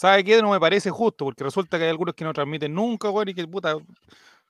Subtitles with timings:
[0.00, 0.40] ¿Sabe qué?
[0.40, 3.34] No me parece justo, porque resulta que hay algunos que no transmiten nunca, weón, y
[3.34, 3.76] que puta.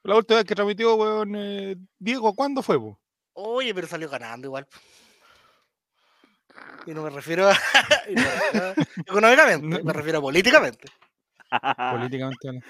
[0.01, 2.97] La última vez que transmitió, weón, eh, Diego, ¿cuándo fue, po?
[3.33, 4.65] Oye, pero salió ganando igual.
[6.85, 7.53] Y no me refiero a,
[8.09, 8.75] y no me refiero a-
[9.05, 10.87] económicamente, me refiero a políticamente.
[11.91, 12.61] Políticamente.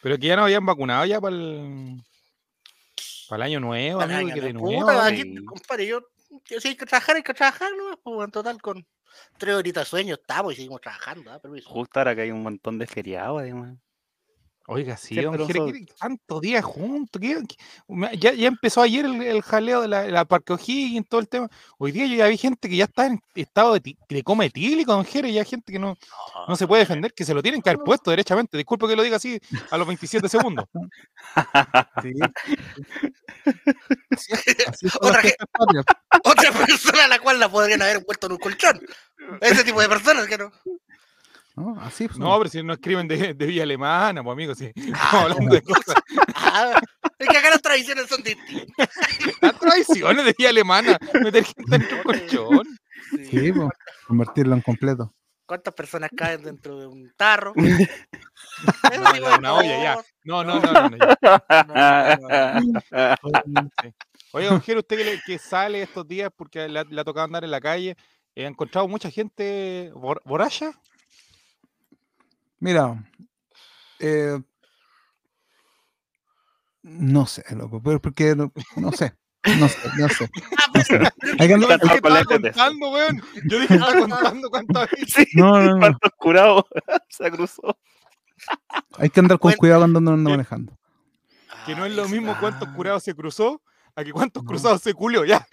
[0.00, 2.04] Pero que ya no habían vacunado ya para el.
[3.28, 4.80] Para el año nuevo, Para amigo, y año que de nuevo.
[4.82, 6.02] Puta, aquí, compadre, yo,
[6.48, 7.96] yo si hay que trabajar, hay que trabajar, ¿no?
[8.00, 8.86] Pues, en total, con
[9.38, 11.40] tres horitas de sueño estamos y seguimos trabajando, ¿ah?
[11.64, 13.76] Justo ahora que hay un montón de feriados, además.
[14.66, 17.20] Oiga, sí, don Jere, nosotros- ¿qué- tantos días juntos.
[17.20, 17.56] ¿qué- qué-
[17.88, 21.28] me- Ya, ya empezó ayer el, el jaleo de la, la Parque O'Higgins, todo el
[21.28, 21.48] tema.
[21.76, 24.92] Hoy día yo ya vi gente que ya está en estado de, de coma etílico,
[24.92, 25.96] don Jere, ya gente que no,
[26.46, 28.56] no se puede defender, que se lo tienen que haber puesto derechamente.
[28.58, 29.40] Disculpe que lo diga así
[29.72, 30.66] a los 27 segundos.
[32.02, 32.12] Sí.
[34.10, 35.24] Así es, así son las
[35.58, 35.82] Otra.
[36.24, 38.80] Otra persona a la cual la podrían haber envuelto en un colchón.
[39.40, 40.50] Ese tipo de personas que no.
[41.56, 41.80] ¿no?
[41.80, 42.20] Así son.
[42.20, 44.70] No, pero si no escriben de, de Villa Alemana, pues amigo, sí.
[44.76, 45.94] Ah, Estamos hablando de cosas.
[46.34, 46.80] Ah,
[47.18, 48.88] es que acá las tradiciones son distintas.
[49.40, 52.78] Las traiciones de Villa Alemana, meter gente en un colchón.
[53.10, 53.26] Sí.
[53.26, 53.70] Sí, po,
[54.06, 55.12] convertirlo en completo.
[55.46, 57.52] ¿Cuántas personas caen dentro de un tarro?
[59.00, 59.98] No, ya, una olla, ya.
[60.24, 60.96] No, no, no, no, no.
[64.32, 67.04] Oye, don Jero, usted que, le- que sale estos días porque le ha, le ha
[67.04, 67.96] tocado andar en la calle,
[68.36, 70.72] ¿ha encontrado mucha gente bor- borracha?
[72.58, 73.02] Mira,
[73.98, 74.38] eh,
[76.82, 79.14] no sé, loco, pero porque no, no sé,
[79.58, 80.30] no sé, no sé.
[80.74, 80.98] no sé.
[81.38, 83.22] Hay que Estaba contando, weón.
[83.46, 85.12] Yo dije, estaba contando cuántas veces.
[85.12, 86.64] Sí, no, no, no, cuántos curados
[87.08, 87.78] se cruzó.
[88.98, 89.58] hay que andar con Bueno.
[89.58, 90.78] cuidado cuando uno anda manejando.
[91.66, 92.74] Que no es lo mismo cuántos Ah.
[92.74, 93.62] curados se cruzó
[93.94, 94.48] a que cuántos No.
[94.48, 95.46] cruzados se culió, ya.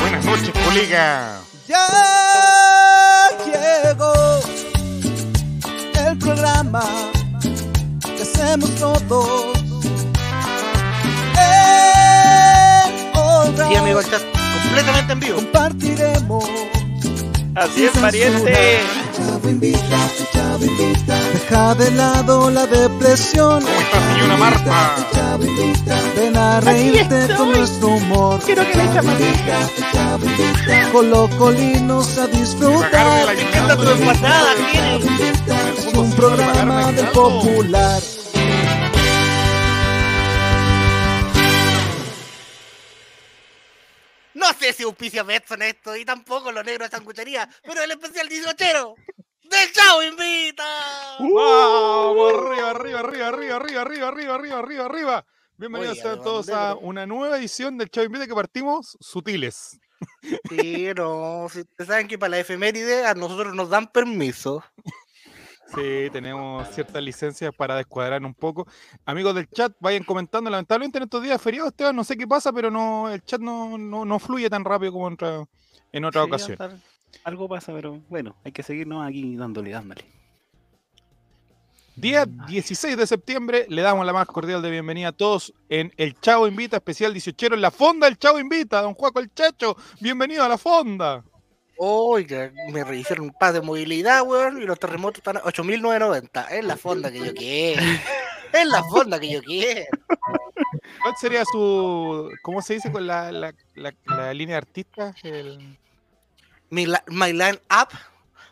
[0.00, 1.40] Buenas noches, colega.
[1.66, 4.14] Ya llegó
[6.08, 6.84] el programa
[8.16, 9.53] que hacemos todos.
[13.56, 14.22] Sí, amigo, estás
[14.62, 15.36] completamente en vivo.
[15.36, 16.44] compartiremos.
[17.54, 18.80] Así es, pariente.
[21.32, 23.62] Deja de lado la depresión.
[23.62, 24.96] ¿Cómo está, señora Marta?
[25.12, 26.00] Chavo invita.
[26.16, 28.40] Ven a reírte con nuestro humor.
[28.44, 29.68] Quiero que le.
[30.90, 33.26] Colocolinos a disfrutar.
[33.26, 33.84] La Esta tu.
[35.78, 38.00] Es un programa del popular.
[44.84, 48.28] No sé si auspicia Betson esto y tampoco los negros de sanguchería, pero el especial
[48.28, 48.94] 18
[49.44, 50.64] del Chavo Invita.
[51.20, 52.34] ¡Vamos!
[52.34, 55.26] Arriba, arriba, arriba, arriba, arriba, arriba, arriba, arriba, arriba, arriba.
[55.56, 59.80] Bienvenidos Oye, sean todos a una nueva edición del Chavo Invita que partimos sutiles.
[60.50, 64.62] Sí, no, si ustedes saben que para la efeméride a nosotros nos dan permiso.
[65.74, 68.66] Sí, tenemos ciertas licencias para descuadrar un poco.
[69.04, 70.48] Amigos del chat, vayan comentando.
[70.48, 73.76] Lamentablemente en estos días feriados, Esteban, no sé qué pasa, pero no el chat no,
[73.76, 75.44] no, no fluye tan rápido como en otra,
[75.92, 76.82] en otra Sí, ocasión.
[77.24, 80.04] Algo pasa, pero bueno, hay que seguirnos aquí dándole, dándole.
[81.96, 86.18] Día 16 de septiembre, le damos la más cordial de bienvenida a todos en el
[86.20, 88.82] Chavo Invita, especial 18 en la fonda del Chavo Invita.
[88.82, 91.24] Don Juaco el Chacho, bienvenido a la fonda.
[91.76, 96.46] Oiga, me rehicieron un pas de movilidad, weón, y los terremotos están a 8.990.
[96.50, 97.82] Es la fonda que yo quiero.
[98.52, 99.84] Es la fonda que yo quiero.
[101.02, 105.16] ¿Cuál sería su, cómo se dice con la, la, la- la línea de artistas?
[105.22, 105.76] El-
[106.70, 107.88] Mi, my line up,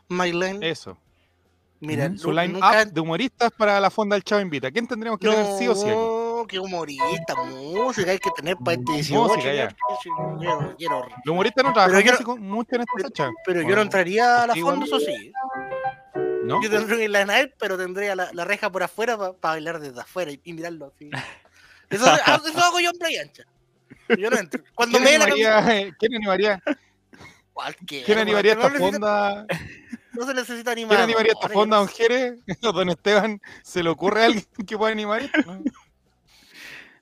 [0.09, 0.59] my line.
[0.69, 0.99] eso,
[1.81, 4.71] Mira, su line nunca- up de humoristas para la fonda del Chavo Invita.
[4.71, 5.97] ¿Quién tendríamos que tener sí o sí aquí?
[6.42, 9.22] No, qué humorista, música hay que tener para este 18.
[9.34, 9.69] Música, ya.
[10.38, 13.31] Quiero- quiero- Los humoristas no trabajan no- mucho en esta fecha.
[13.46, 14.82] Pero yo ¿o no entraría a la igual.
[14.82, 15.32] eso sí.
[16.44, 16.61] ¿No?
[16.61, 20.00] Yo tendría un line up, pero tendría la, la reja por afuera para bailar desde
[20.00, 21.08] afuera y, y mirarlo así.
[21.90, 23.44] Eso, ah, eso hago yo en playa ancha.
[24.19, 24.62] Yo no entro.
[24.75, 26.62] Cuando ¿Quién me la animaría, eh, ¿quién animaría,
[27.52, 29.46] Cualquiera, quién animaría no esta necesita- fonda?
[30.14, 30.90] No se necesita animar.
[30.96, 32.37] ¿Quién animaría esta fonda, don Jere?
[32.61, 35.38] Don Esteban, ¿se le ocurre a alguien que pueda animar esto?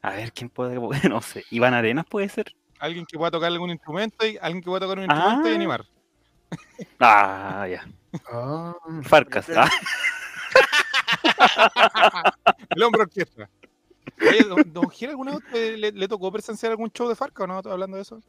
[0.03, 0.79] A ver, ¿quién puede?
[1.11, 1.45] No sé.
[1.51, 2.55] Iván Arenas puede ser.
[2.79, 5.55] Alguien que pueda tocar algún instrumento y alguien que pueda tocar un instrumento y Ah.
[5.55, 5.85] animar.
[6.99, 7.87] Ah, ya.
[8.33, 9.47] Ah, Farcas.
[9.55, 9.69] Ah,
[12.71, 13.49] El hombre orquesta.
[14.21, 17.59] Oye, don, ¿alguna vez le, tocó presenciar algún show de Farca o no?
[17.59, 18.23] Hablando de eso.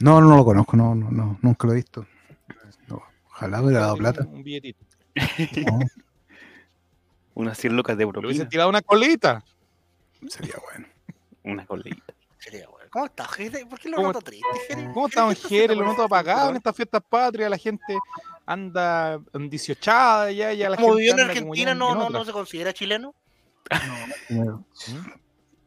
[0.00, 2.06] No, no lo conozco, no, no, no, nunca lo he visto.
[2.86, 4.24] No, ojalá hubiera dado plata.
[4.28, 4.84] Un billetito.
[5.66, 5.78] No,
[7.34, 9.44] Unas 100 lucas de Le hubiese tirado una colita.
[10.28, 10.86] Sería bueno.
[11.44, 12.12] Una colita.
[12.38, 12.88] Sería bueno.
[12.90, 13.66] ¿Cómo estás, Jere?
[13.66, 14.90] ¿Por qué lo ¿Cómo- noto triste, Jere?
[14.94, 15.74] ¿Cómo estamos, ¿qué está Jere?
[15.76, 17.50] Lo noto ese apagado en estas fiestas patrias.
[17.50, 17.98] La gente
[18.46, 22.10] anda en 18 ya, ya la Como gente vivió en Argentina, en- no, en no,
[22.10, 23.14] no se considera chileno.
[24.30, 24.58] ¿Mm?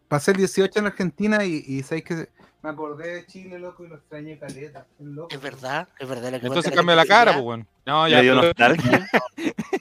[0.08, 2.30] Pasé el 18 en Argentina y, y sabéis que
[2.64, 4.86] me acordé de Chile, loco, y lo extrañé caleta.
[5.00, 5.30] es loco.
[5.34, 6.32] Es verdad, es verdad.
[6.32, 7.66] La que Entonces cambia la cara, pues bueno.
[7.86, 8.20] No, ya.
[8.20, 9.10] Pero- nostalgia.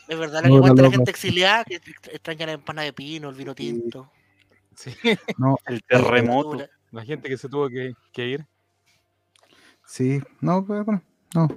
[0.08, 2.92] Es verdad la No, que no, cuenta la gente exiliada que extraña la empana de
[2.92, 4.10] pino, el vino tinto.
[4.80, 4.94] Sí,
[5.38, 6.64] No, El terremoto.
[6.90, 8.46] la gente que se tuvo que, que ir.
[9.86, 11.02] sí, no, pues, bueno,
[11.34, 11.48] no.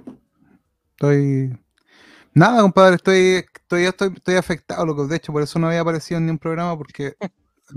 [0.92, 1.58] Estoy.
[2.32, 5.06] Nada, compadre, estoy, estoy, estoy, estoy afectado, loco.
[5.06, 7.14] De hecho, por eso no había aparecido en ningún programa, porque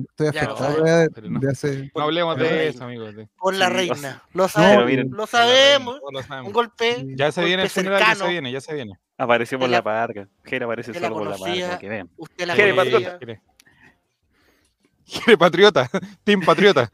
[0.10, 1.40] estoy afectado de, no.
[1.40, 1.92] de hace.
[1.96, 2.70] No hablemos Por la de reina.
[2.72, 3.16] eso, amigos.
[3.16, 4.24] de- Por la reina.
[4.34, 6.00] Lo sabemos, miren, lo sabemos.
[6.00, 6.48] todos lo sabemos.
[6.48, 7.06] Un golpe.
[7.16, 9.00] Ya se viene el funeral, ya se viene, ya se viene.
[9.18, 10.28] Apareció por la- la parca.
[10.44, 12.10] Jera aparece solo por la parca, que vean.
[12.18, 13.42] Usted la Jere,
[15.08, 15.38] conocía.
[15.38, 15.38] patriota.
[15.38, 15.38] Jere.
[15.38, 15.90] Jere patriota,
[16.24, 16.92] Team Patriota.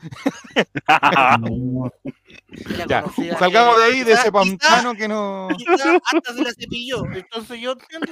[1.40, 1.92] No,
[2.88, 3.04] Ya,
[3.40, 5.48] salgamos de ahí, de ese pantano que no.
[5.50, 7.04] hasta se la cepilló.
[7.12, 8.08] Entonces yo entiendo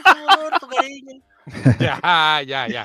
[0.59, 1.21] su cariño.
[1.80, 2.83] Ya, ya, ya.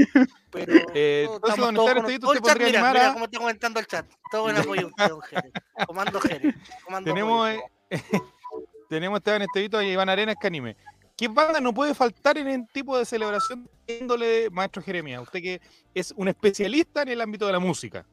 [0.51, 3.39] Pero Eh, todos entonces, don el usted chat, podría mira, animar mira a- cómo está
[3.39, 4.07] comentando el chat.
[4.31, 5.53] Todo en apoyo don Jere.
[5.87, 6.55] Comando Jere.
[6.85, 7.61] Comando Tenemos, eh,
[8.89, 10.77] tenemos Esteban Estevito y Iván Arenas que anime.
[11.17, 15.23] ¿Qué banda no puede faltar en el tipo de celebración de índole, maestro Jeremías?
[15.23, 15.61] Usted que
[15.95, 18.05] es un especialista en el ámbito de la música.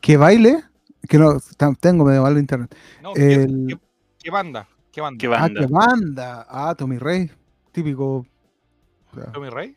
[0.00, 0.62] ¿Qué baile?
[1.08, 1.38] Que no,
[1.80, 2.74] tengo medio mal internet.
[3.02, 3.14] ¿no?
[3.14, 3.78] ¿Qué, El- qué-
[4.18, 4.68] qué banda?
[4.92, 5.18] ¿Qué banda?
[5.18, 5.60] ¿Qué Ah, banda?
[5.60, 6.46] qué banda.
[6.48, 7.30] Ah, Tommy Rey.
[7.72, 8.26] Típico.
[9.10, 9.76] o sea, ¿Tommy Rey?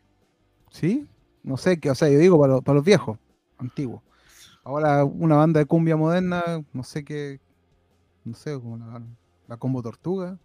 [0.70, 1.06] ¿Sí?
[1.42, 3.18] No sé, qué, o sea, yo digo para, los- para los viejos,
[3.56, 4.02] antiguos.
[4.62, 6.42] Ahora una banda de cumbia moderna,
[6.74, 7.40] no sé qué,
[8.24, 9.00] no sé, como la,
[9.46, 10.36] la Combo Tortuga.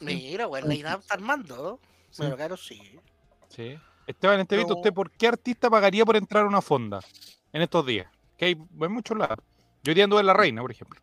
[0.00, 1.80] Mira, bueno, la INAP está armando.
[2.10, 2.22] Sí.
[2.22, 2.80] Pero claro, sí.
[3.48, 3.78] Sí.
[4.06, 4.76] Esteban Estevito, No.
[4.76, 7.00] ¿usted por qué artista pagaría por entrar a una fonda
[7.52, 8.06] en estos días?
[8.36, 9.38] Que hay en muchos lados.
[9.82, 11.00] Yo iría en La Reina, por ejemplo.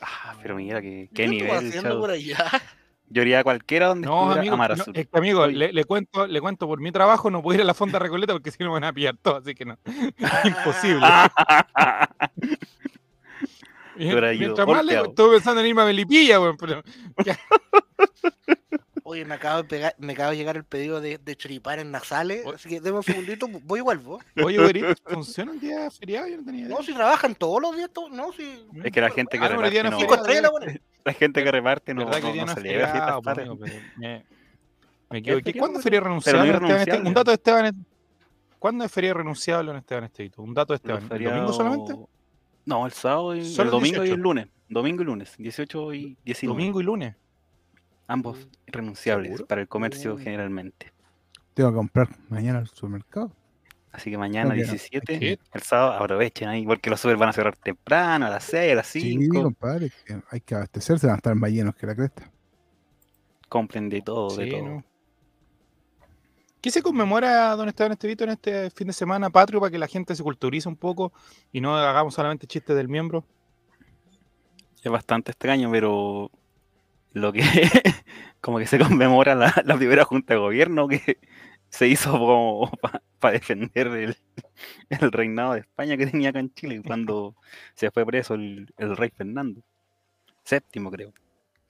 [0.00, 2.00] Ah, pero mira ¿Qué qué nivel, haciendo chavo.
[2.00, 2.50] por allá?
[3.08, 4.96] Yo iría a cualquiera donde No, amigo, no, Azul.
[4.96, 7.74] es que, amigo, le cuento, le cuento por mi trabajo, no puedo ir a la
[7.74, 9.78] fonda Recoleta porque si no me van a pillar todo, así que no.
[10.44, 11.06] Imposible.
[13.96, 16.82] Ido Mientras más le- estuve pensando en irme a Melipilla, weón, pero
[19.04, 21.36] Oye, me acaba de, pegar, me acaba de llegar el pedido de, de
[21.80, 24.20] en nasales, así que deme un segundito, voy y vuelvo.
[24.42, 26.28] oye, ¿funciona el día feriado?
[26.28, 26.76] Yo no tenía idea.
[26.76, 28.64] No, si trabajan todos los días, to- no, si...
[28.82, 30.58] Es que la gente que Ah, reparte no no, feriado,
[31.04, 33.22] la gente que reparte no, ¿Verdad que no, celebra feriado,
[33.96, 34.24] me,
[35.10, 35.42] me equivoqué.
[35.52, 36.38] feriado, ¿Cuándo es pero- feria pero renunciable?
[36.38, 37.08] no es en Esteban Este- renunciable.
[37.08, 37.66] Un dato de Esteban.
[37.66, 37.74] es-
[38.58, 40.42] ¿Cuándo es feria renunciable en Esteban Estevito?
[40.42, 41.08] Un dato de Esteban.
[41.10, 41.94] ¿El domingo solamente?
[42.64, 44.14] No, el sábado, y, el domingo y 18.
[44.14, 44.48] el lunes.
[44.68, 46.56] Domingo y lunes, 18 y 19.
[46.58, 47.16] Domingo y lunes.
[48.06, 49.46] Ambos irrenunciables ¿Seguro?
[49.46, 50.18] para el comercio Uh.
[50.18, 50.92] generalmente.
[51.54, 53.32] Tengo que comprar mañana al supermercado.
[53.92, 54.54] Así que mañana no.
[54.54, 55.38] 17, ¿Qué?
[55.52, 58.74] el sábado aprovechen ahí porque los super van a cerrar temprano, a las 6, a
[58.76, 59.42] las Sí, 5.
[59.42, 62.30] compadre, que hay que abastecerse, van a estar más llenos que la cresta.
[63.50, 64.66] compren de todo, de Sí, todo.
[64.66, 64.84] ¿no?
[66.62, 69.88] ¿Qué se conmemora, don Esteban Estevito, en este fin de semana patrio para que la
[69.88, 71.12] gente se culturice un poco
[71.50, 73.24] y no hagamos solamente chistes del miembro?
[74.80, 76.30] Es bastante extraño, pero
[77.14, 77.42] lo que
[78.40, 81.18] como que se conmemora la, la primera junta de gobierno que
[81.68, 82.70] se hizo como
[83.18, 84.16] para defender el,
[84.88, 87.34] el reinado de España que tenía acá en Chile cuando
[87.74, 89.62] se fue preso el, el rey Fernando.
[90.44, 91.12] Séptimo, creo.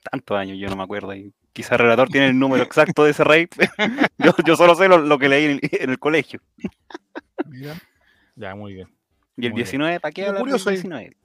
[0.03, 1.15] Tantos años, yo no me acuerdo.
[1.15, 3.47] Y quizá el relator tiene el número exacto de ese rey.
[4.17, 6.41] yo, yo solo sé lo, lo que leí en el, en el colegio.
[7.45, 7.75] Mira,
[8.35, 8.87] Ya, muy bien.
[9.37, 9.65] Y el Muy bien.
[9.65, 11.15] 19, ¿para qué hablar del curioso es- 19?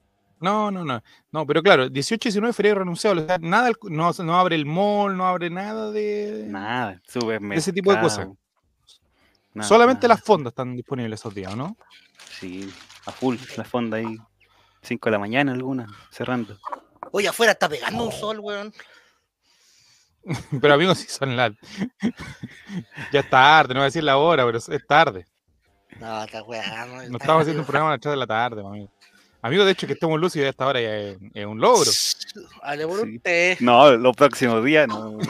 [0.41, 1.03] No, no, no.
[1.33, 3.23] No, pero claro, 18 y 19 feria renunciable.
[3.23, 6.45] O sea, nada, no, no abre el mall, no abre nada de.
[6.47, 7.59] Nada, supermercado.
[7.59, 8.29] ese tipo de cosas.
[9.53, 10.15] Nada, Solamente nada.
[10.15, 11.75] las fondas están disponibles esos días, ¿no?
[12.39, 12.71] Sí,
[13.05, 14.17] a full, la fonda ahí.
[14.81, 16.57] 5 de la mañana alguna, cerrando.
[17.11, 18.71] Oye, afuera está pegando un sol, weón.
[20.61, 21.51] Pero amigos, si son las.
[23.11, 25.25] ya es tarde, no voy a decir la hora, pero es tarde.
[25.99, 27.11] No, está weón.
[27.11, 28.91] No estamos haciendo un programa a las 3 de la tarde, amigo.
[29.41, 31.89] Amigo, de hecho, que estemos lúcidos a esta hora ya es, es un logro.
[32.61, 33.15] Hable por Sí.
[33.17, 33.57] usted.
[33.61, 35.17] No, los próximos días no.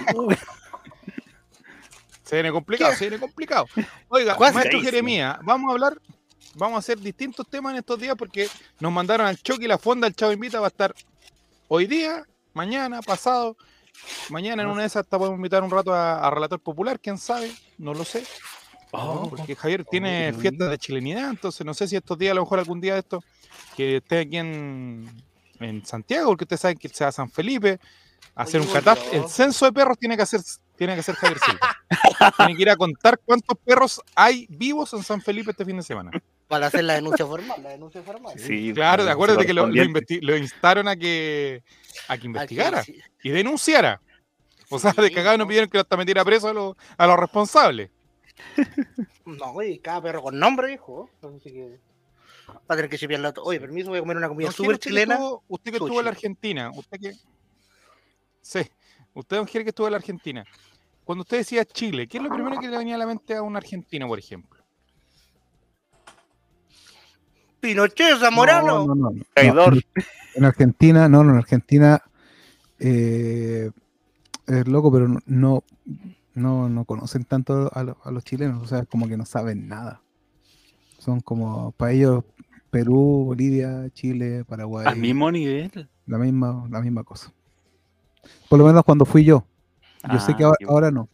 [2.23, 3.65] Se viene complicado, se viene complicado.
[4.07, 4.79] Oiga, maestro.
[4.81, 5.99] Jeremías, vamos a hablar,
[6.53, 8.47] vamos a hacer distintos temas en estos días porque
[8.79, 10.93] nos mandaron al choque y la fonda, el Chavo Invita va a estar
[11.67, 13.57] hoy día, mañana, pasado.
[14.29, 17.17] Mañana en una de esas hasta podemos invitar un rato a, a Relator Popular, quién
[17.17, 18.23] sabe, no lo sé.
[18.91, 20.39] Oh, porque Javier tiene oh.
[20.39, 22.99] fiestas de chilenidad, entonces no sé si estos días, a lo mejor algún día de
[22.99, 23.23] esto,
[23.75, 25.09] que esté aquí en,
[25.59, 27.79] en Santiago, porque ustedes saben que se va a San Felipe
[28.35, 29.17] a hacer un Oye, catástrofe.
[29.17, 30.41] El censo de perros tiene que hacer,
[30.75, 31.77] tiene que hacer Javier Silva.
[32.37, 35.83] tiene que ir a contar cuántos perros hay vivos en San Felipe este fin de
[35.83, 36.11] semana.
[36.49, 38.37] Para hacer la denuncia formal, la denuncia formal.
[38.37, 39.83] Sí, Claro, de acuerdo de que lo, lo,
[40.21, 41.63] lo instaron a que,
[42.07, 42.99] a que Aquí, investigara sí.
[43.23, 44.01] y denunciara.
[44.69, 47.89] O sea, de cagado no pidieron que hasta metiera preso a los, a los responsables.
[49.25, 51.09] No, oye, cada perro con nombre, hijo.
[51.21, 51.79] Así que
[52.49, 54.73] va a tener que chipear la Oye, permiso, voy a comer una comida súper Jere,
[54.75, 55.13] usted que chilena.
[55.15, 56.11] estuvo- usted que estuvo en la.
[56.11, 57.13] Argentina, usted que.
[58.41, 58.59] Sí,
[59.13, 60.45] usted, don Jere, que estuvo en la Argentina.
[61.03, 63.41] Cuando usted decía Chile, ¿qué es lo primero que le venía a la mente a
[63.43, 64.58] un argentino, por ejemplo?
[67.59, 68.85] Pinochet, Zamorano.
[68.85, 69.23] No, no, no, no.
[69.33, 69.73] Traidor.
[69.73, 70.03] No, en-
[70.35, 72.01] en Argentina, no, no, en Argentina
[72.79, 73.71] eh,
[74.47, 75.63] es loco, pero no, no,
[76.33, 79.67] no, no conocen tanto a, lo- a los chilenos, o sea, como que no saben
[79.67, 80.01] nada.
[80.99, 82.23] Son como, para ellos,
[82.69, 85.89] Perú, Bolivia, Chile, Paraguay, Al mismo nivel.
[86.05, 87.31] la misma, la misma cosa.
[88.47, 89.45] Por lo menos cuando fui yo.
[90.11, 91.09] Yo sé Ah, que ahora, qué ahora no.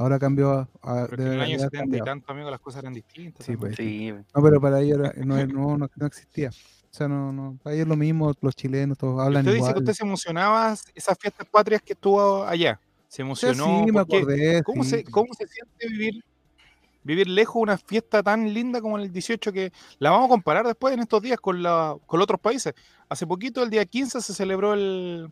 [0.00, 2.94] Ahora cambió a, a- en el año haber 70 y tanto, amigo, las cosas eran
[2.94, 3.44] distintas.
[3.44, 3.76] Sí, pues.
[3.76, 6.48] Sí, No, pero para ellos no, no, no, no existía.
[6.48, 9.68] O sea, no, no, para ellos lo mismo, los chilenos, todos hablan usted igual.
[9.68, 12.80] dice que usted se emocionaba esas fiestas patrias que estuvo allá.
[13.08, 13.84] Se emocionó.
[13.84, 14.62] sí, me acordé.
[14.62, 14.88] ¿Cómo, sí.
[14.90, 16.24] se, ¿Cómo se siente vivir,
[17.04, 20.66] vivir lejos de una fiesta tan linda como el 18 que la vamos a comparar
[20.66, 22.72] después en estos días con, la, con otros países?
[23.10, 25.30] Hace poquito, el día 15, se celebró el,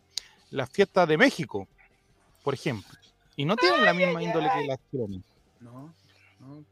[0.51, 1.67] la fiesta de México,
[2.43, 2.98] por ejemplo.
[3.39, 5.21] Y no tienen la misma índole que las chilenas.
[5.61, 5.93] No,
[6.41, 6.65] no.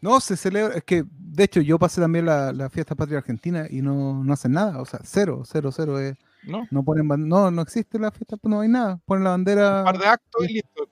[0.00, 3.68] No, se celebra, es que de hecho yo pasé también la, la fiesta patria argentina
[3.70, 6.66] y no, no hacen nada, o sea, cero, cero, cero, eh, ¿no?
[6.72, 9.84] no ponen, no, no existe la fiesta, pues no hay nada, ponen la Un bandera,
[9.84, 10.88] par de actos y listo.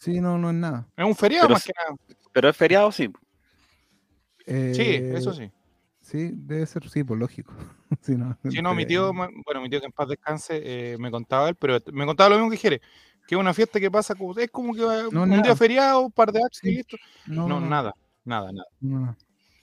[0.00, 0.86] sí, no, no es nada.
[0.96, 1.98] Es un feriado Pero más que nada.
[2.32, 3.10] Pero es feriado, sí.
[4.46, 5.50] Sí, Eh, eso sí.
[6.00, 7.52] Sí, debe ser, sí, por lógico.
[8.00, 11.10] Sí, no, Sí, no, mi tío, bueno, mi tío que en paz descanse, eh, me
[11.10, 12.80] contaba él, pero me contaba lo mismo que Jere,
[13.26, 15.42] que es una fiesta que pasa, como, es como que va No, un nada.
[15.42, 16.96] día feriado, un par de actos y listo.
[17.26, 18.66] No, No, no, nada, nada, nada.
[18.80, 19.16] no.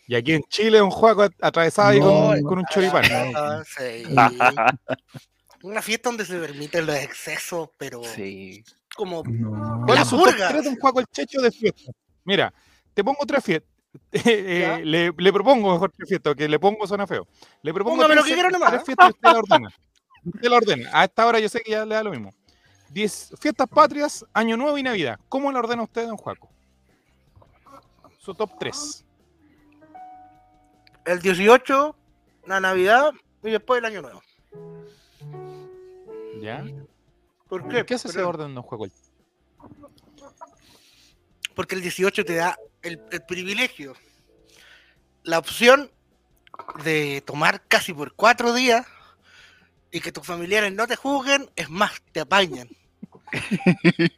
[0.08, 2.50] Y aquí en Chile un juego atravesado ahí con, no.
[2.50, 3.04] con un choripán.
[3.36, 4.04] Ah, sí.
[5.64, 8.64] Una fiesta donde se permiten los excesos, pero Sí.
[8.96, 9.84] como No.
[9.86, 10.50] ¿Cuál La es su top purga.
[10.50, 11.92] tres de un juego el checho de fiesta?
[12.26, 12.54] Mira,
[12.94, 13.70] te pongo tres fiestas.
[14.14, 14.80] Eh, Ya.
[14.80, 17.28] le, le propongo mejor tres fiestas, que le pongo suena feo.
[17.62, 18.86] Le propongo Póngame lo tres, que quiera nomás, tres ¿eh?
[18.86, 19.70] fiestas y usted la ordena.
[20.26, 20.90] Usted la ordena.
[20.94, 22.34] A esta hora yo sé que ya le da lo mismo.
[22.92, 25.18] Diez fiestas patrias, Año Nuevo y Navidad.
[25.30, 26.50] ¿Cómo la ordena usted, don Juaco?
[28.20, 29.06] Su top 3.
[31.06, 31.96] el 18,
[32.48, 34.22] la Navidad y después el Año Nuevo.
[36.42, 36.66] ¿Ya?
[37.48, 37.86] ¿Por qué?
[37.86, 38.88] ¿Qué hace ese orden, don Juaco?
[41.56, 43.94] Porque el 18 te da el, el privilegio,
[45.24, 45.90] la opción
[46.84, 48.86] de tomar casi por cuatro días
[49.92, 52.68] y que tus familiares no te juzguen, es más, te apañan.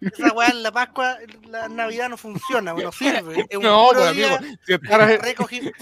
[0.01, 1.17] Esa weá en la Pascua,
[1.50, 3.46] la Navidad no funciona, no sirve.
[3.50, 4.58] Es un No, puro pues, día amigo.
[4.65, 5.74] si estar- de, recogi-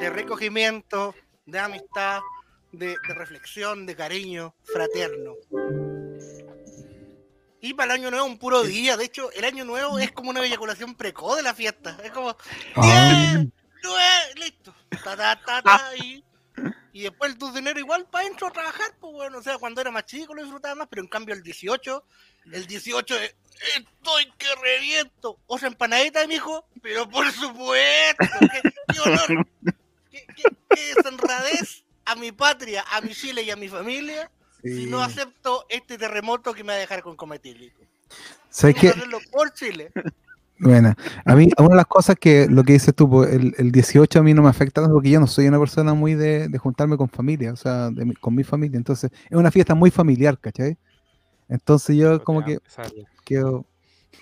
[0.00, 1.14] de recogimiento,
[1.46, 2.20] de amistad,
[2.72, 5.34] de, de reflexión, de cariño fraterno.
[7.60, 8.96] Y para el año nuevo un puro día.
[8.96, 11.98] De hecho, el año nuevo es como una eyaculación precoz de la fiesta.
[12.04, 12.36] Es como
[12.76, 13.48] 10,
[13.82, 14.04] 9,
[14.36, 14.72] listo.
[15.02, 16.22] Ta, ta, ta, ta, y,
[16.92, 18.90] y después el 2 de enero igual para adentro a trabajar.
[19.00, 21.42] Pues bueno, o sea, cuando era más chico lo disfrutaba más, pero en cambio el
[21.42, 22.04] 18,
[22.52, 23.34] el 18 es,
[23.76, 25.38] estoy que reviento.
[25.46, 28.24] O sea, empanadita, mijo, pero por supuesto.
[28.62, 29.46] Qué, qué honor,
[30.10, 34.30] qué, qué- qué desenradez a mi patria, a mi Chile y a mi familia
[34.62, 37.80] si no acepto este terremoto que me va a dejar con cometílico.
[39.30, 39.92] Por Chile.
[40.60, 44.18] Bueno, a mí, una de las cosas que lo que dices tú, el, el 18
[44.18, 46.58] a mí no me afecta tanto porque yo no soy una persona muy de, de
[46.58, 48.76] juntarme con familia, o sea, de con mi familia.
[48.76, 50.76] Entonces, es una fiesta muy familiar, ¿cachai?
[51.48, 52.58] Entonces yo como que
[53.24, 53.64] quedo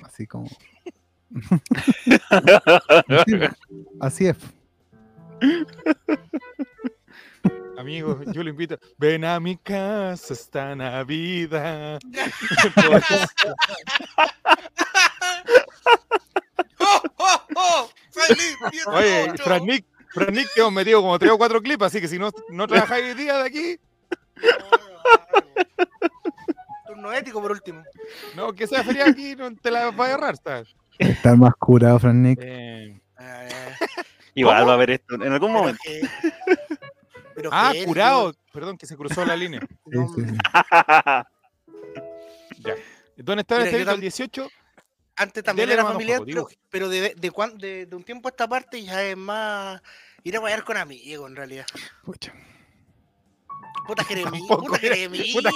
[0.04, 0.48] así como...
[2.06, 2.20] Sí,
[4.00, 4.36] así es.
[7.78, 8.78] Amigo, yo lo invito.
[8.96, 12.00] Ven a mi casa esta Navidad.
[16.78, 17.90] ¡Oh, oh, oh!
[18.10, 18.90] ¡Feliz 18!
[18.90, 22.08] Oye, Fran Nick, Fran Nick, te hemos metido como tres o cuatro clips, así que
[22.08, 23.78] si no, no trabajáis hoy día de aquí,
[26.86, 27.82] Turno ético por último.
[28.34, 30.74] no, que sea feriado aquí, no te la vas a agarrar, ¿sabes?
[30.98, 32.38] Estar más curado, Fran Nick.
[32.42, 32.98] Eh,
[34.34, 34.66] Igual ¿Cómo?
[34.66, 35.80] va a haber esto en algún pero momento.
[35.82, 36.08] que-
[37.34, 38.34] pero ah, que él, curado.
[38.52, 39.60] Perdón, que se cruzó la línea.
[39.60, 40.36] Sí, sí, sí.
[42.60, 42.74] Ya.
[43.18, 44.48] ¿Dónde está este el tam- 18?
[45.16, 48.04] Antes también Dele, era hermano familiar, Joco, pero, pero de, de, cuan- de, de un
[48.04, 49.80] tiempo a esta parte ya es más
[50.24, 51.66] ir a guayar con amigos, en realidad.
[52.04, 52.32] Pucha.
[53.86, 55.28] Puta Tampoco puta Jeremías.
[55.32, 55.50] puta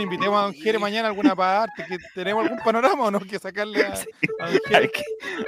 [0.00, 1.84] invitemos a Don Jere mañana a alguna parte.
[1.86, 3.20] Que ¿Tenemos algún panorama o no?
[3.20, 3.92] Que sacarle a,
[4.40, 5.02] a Don Hay que,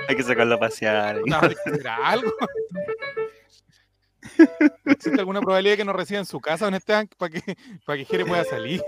[0.09, 1.21] hay que sacarlo a pasear.
[1.25, 2.33] No, ¿será algo?
[4.85, 7.99] ¿Existe alguna probabilidad de que nos reciba en su casa, Don Esteban, para que, para
[7.99, 8.83] que Jere pueda salir?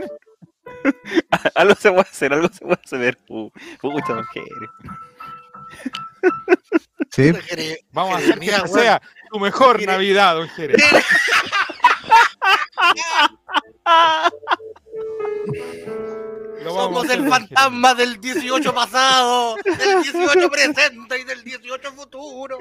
[1.54, 3.18] algo se puede hacer, algo se puede hacer.
[3.28, 4.49] Uh, Pucha, don Jere.
[7.11, 7.32] Sí,
[7.92, 10.75] Vamos a hacer que sea tu mejor Navidad, Don Jere.
[16.62, 21.92] Lo vamos a Somos el fantasma del 18 pasado, del 18 presente y del 18
[21.92, 22.58] futuro.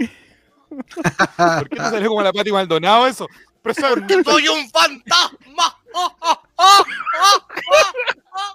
[0.69, 3.27] ¿Por qué te salió como la Pati Maldonado eso?
[3.61, 4.17] Presente.
[4.17, 5.77] ¡Que soy un fantasma!
[5.93, 6.83] ¡Oh, oh, oh,
[7.19, 7.39] oh,
[7.73, 7.91] oh,
[8.33, 8.53] oh!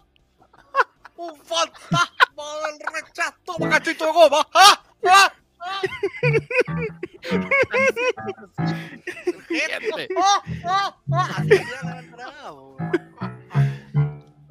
[1.16, 3.52] ¡Un fantasma del rechazo!
[3.70, 4.46] ¡Cachito de goma!
[4.54, 5.82] ¡Ah, ah, ah!
[10.16, 10.94] ¡Oh, oh,
[12.50, 12.76] oh!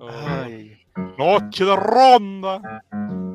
[0.10, 0.81] Ay,
[1.17, 2.84] Noche de ronda.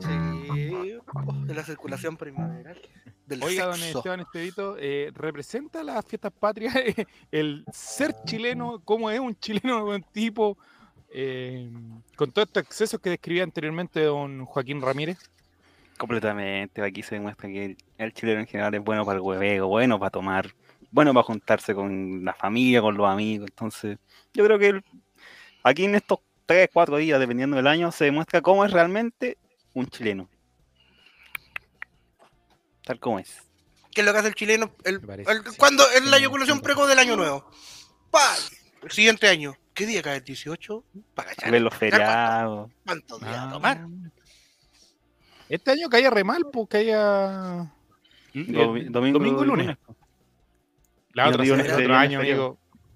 [0.00, 2.80] Sí, oh, de la circulación primaveral.
[3.26, 3.82] Del Oiga, don.
[3.82, 6.74] Esteban Estevito, eh, ¿representa las fiestas patrias
[7.32, 8.80] el ser chileno?
[8.84, 10.56] ¿Cómo es un chileno buen tipo?
[11.08, 11.70] eh,
[12.16, 15.18] con todos estos excesos que describía anteriormente don Joaquín Ramírez.
[15.96, 16.82] completamente.
[16.82, 19.98] Aquí se demuestra que el, el chileno en general es bueno para el hueveo, bueno
[19.98, 20.50] para tomar,
[20.90, 23.48] bueno para juntarse con la familia, con los amigos.
[23.50, 23.98] Entonces,
[24.34, 24.84] yo creo que el-
[25.62, 29.38] aquí en estos 3, 4 días, dependiendo del año, se demuestra cómo es realmente
[29.72, 30.28] un chileno.
[32.86, 33.42] Tal como es.
[33.92, 34.70] ¿Qué es lo que hace el chileno?
[34.84, 35.56] El, Me parece el- que sí.
[35.58, 36.62] cuando es la eyaculación sí.
[36.62, 37.50] precoz del año nuevo.
[38.12, 38.22] ¡Pa!
[38.82, 39.54] El siguiente año.
[39.74, 40.84] ¿Qué día cae el 18?
[41.14, 41.32] Para.
[41.50, 42.70] Ver los feriados.
[42.86, 43.48] ¿Cuántos días Ah.
[43.48, 43.86] a tomar?
[45.48, 47.72] Este año caía re mal, pues caía.
[48.32, 48.52] El
[48.92, 49.76] domingo, domingo y lunes.
[51.12, 52.20] La otra digo el otro año.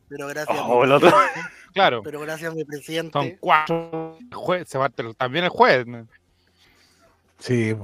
[0.08, 0.58] Pero gracias.
[0.62, 1.12] Oh, mi- el otro.
[1.72, 3.12] Claro, Pero gracias, mi presidente.
[3.12, 4.18] son cuatro.
[4.66, 5.86] se el- también el jueves.
[5.86, 6.06] ¿no?
[7.38, 7.76] sí.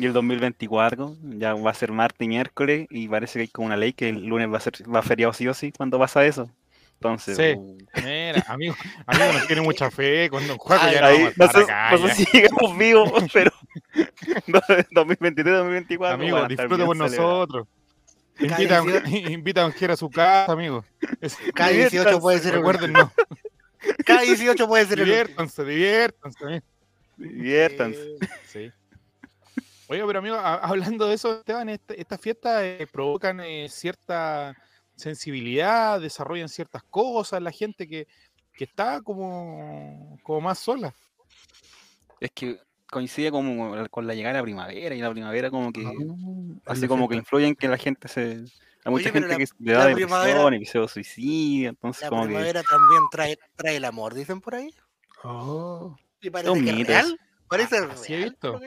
[0.00, 3.66] Y el 2024 ya va a ser martes y miércoles y parece que hay como
[3.66, 5.72] una ley que el lunes va a ser va feriado sí o sí.
[5.76, 6.50] ¿Cuándo pasa eso?
[6.94, 7.54] Entonces, Sí.
[7.56, 8.74] uh, Mira, amigo,
[9.06, 10.28] amigo nos tiene mucha fe.
[10.30, 12.14] Cuando juega Ay, ya no ahí, a sé, acá, no sé ya.
[12.14, 13.50] si llegamos vivos, pero
[14.92, 16.14] 2023, 2024.
[16.14, 16.96] Amigo, a disfrute celebrados.
[16.96, 17.68] nosotros.
[18.38, 20.82] Invita, a un- invita a un a su casa, amigo.
[21.54, 23.12] Cada 18 puede ser el Recuerden, no.
[24.06, 24.98] Cada 18 puede ser.
[24.98, 26.62] Diviértanse, diviértanse.
[27.18, 28.00] Diviértanse.
[28.46, 28.70] Sí.
[29.90, 34.54] Oye, pero amigo, a- hablando de eso, Esteban, este- estas fiestas eh, provocan eh, cierta
[34.94, 38.06] sensibilidad, desarrollan ciertas cosas, la gente que,
[38.52, 40.94] que está como, como más sola.
[42.20, 45.84] Es que coincide como con la llegada de la primavera y la primavera como que
[45.84, 45.90] Ah,
[46.66, 47.26] así la como que fiesta.
[47.26, 48.44] influye en que la gente se...
[48.84, 52.08] Hay mucha Oye, gente la- que le da depresión y que se suicida, entonces La
[52.10, 52.28] como que...
[52.28, 54.72] primavera también trae, trae el amor, dicen por ahí.
[55.24, 55.96] Oh.
[56.20, 57.20] Y parece un que es real.
[57.48, 58.30] Parece Ah, sí he real.
[58.30, 58.60] visto.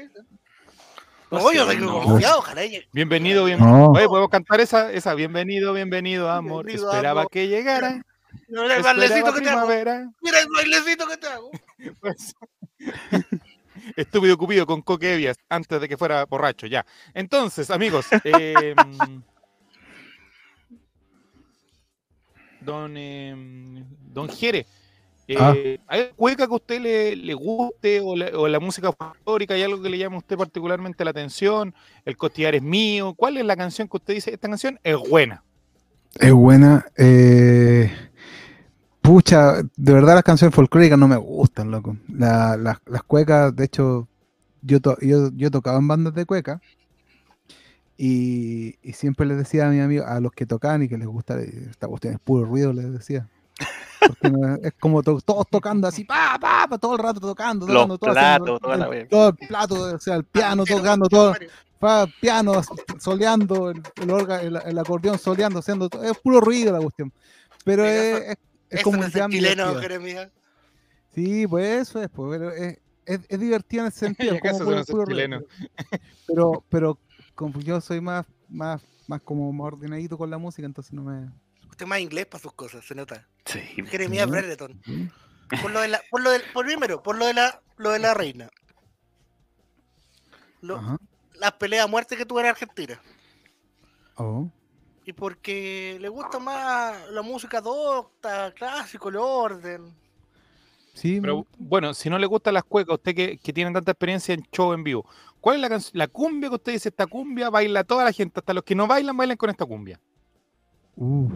[1.40, 2.44] Confiado,
[2.92, 3.60] Bienvenido, bien.
[3.60, 3.92] No.
[3.92, 5.14] Oye, podemos cantar esa, esa.
[5.16, 6.66] Bienvenido, bienvenido, amor.
[6.66, 7.32] Bienvenido, Esperaba amor.
[7.32, 8.02] que llegara.
[8.48, 9.68] Mira el bailecito que te hago.
[9.68, 11.52] Mira el bailecito que te hago.
[12.00, 12.36] Pues,
[13.96, 16.86] Estúpido Cupido con coquevias antes de que fuera borracho, ya.
[17.14, 18.76] Entonces, amigos, eh,
[22.62, 24.66] don, eh, don Jere,
[25.38, 25.94] eh, Ah.
[25.96, 29.54] ¿hay cueca que a usted le, le guste o la, o la música folclórica?
[29.54, 31.74] ¿Hay algo que le llame a usted particularmente la atención?
[32.06, 33.14] ¿El costillar es mío?
[33.16, 34.34] ¿Cuál es la canción que usted dice?
[34.34, 35.44] Esta canción es buena.
[36.20, 36.86] Es buena.
[36.98, 37.92] eh,
[39.02, 41.98] pucha, de verdad las canciones folclóricas no me gustan, loco.
[42.08, 44.08] La- las- las cuecas, de hecho,
[44.62, 46.62] yo, to- yo, yo tocaba en bandas de cueca
[47.98, 51.08] y, y siempre les decía a mis amigos, a los que tocaban y que les
[51.08, 53.28] gusta, esta cuestión es puro ruido, les decía.
[54.22, 58.00] No- es como to- todos tocando así, pa, pa, pa, todo el rato tocando, Los
[58.00, 61.34] tocando, haciendo platos, toda la el- todo el plato, o sea, el piano tocando, todo,
[61.80, 62.62] pa, piano
[63.00, 67.12] soleando, el, el, orga- el, el acordeón soleando, haciendo todo, es puro ruido la cuestión.
[67.66, 68.38] Pero Mira, es,
[68.70, 69.76] es, como no un es chileno.
[69.76, 70.30] Jeremías.
[71.14, 74.34] Sí, pues eso es, pues, pero es, es, es divertido en ese sentido.
[76.28, 76.98] Pero, pero
[77.36, 81.30] como yo soy más, más, más como más ordenadito con la música, entonces no me.
[81.74, 83.28] Usted más inglés para sus cosas, se nota.
[83.46, 84.28] Sí, Jeremías.
[85.62, 87.98] Por lo de la, por lo del, por primero, por lo de la, lo de
[88.00, 88.48] la reina.
[90.62, 91.00] Lo-
[91.40, 93.02] las peleas a muerte que tuvo en Argentina.
[94.16, 94.48] Oh.
[95.04, 99.94] Y porque le gusta más la música docta, clásico, el orden.
[100.94, 104.36] Sí, Pero bueno, si no le gustan las cuecas, usted que, que tiene tanta experiencia
[104.36, 105.10] en show en vivo,
[105.42, 106.90] ¿cuál es la, canc- la cumbia que usted dice?
[106.90, 110.00] Esta cumbia baila toda la gente, hasta los que no bailan, bailan con esta cumbia.
[110.98, 111.30] Uh,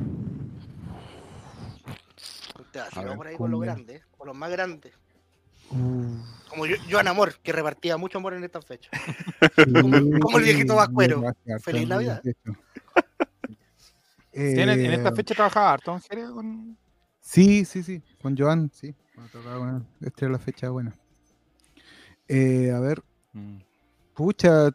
[2.71, 4.93] Te vas A ver, por ahí con los grandes, con los más grandes.
[5.69, 6.15] Uh,
[6.49, 8.91] Como yo, Joan Amor, que repartía mucho amor en estas fechas.
[9.81, 11.21] Como- como el viejito Vascuero.
[11.21, 12.21] Gracias, Feliz Navidad.
[14.31, 15.99] en, en esta Eh, fecha trabajaba harto,
[16.33, 16.77] con...
[17.19, 18.01] Sí, sí, sí.
[18.21, 18.95] Con Joan, sí.
[19.17, 19.81] Me tocaba con él.
[20.07, 20.93] Esta era la fecha buena.
[22.27, 23.57] Eh, a ver, Mm.
[24.15, 24.71] pucha,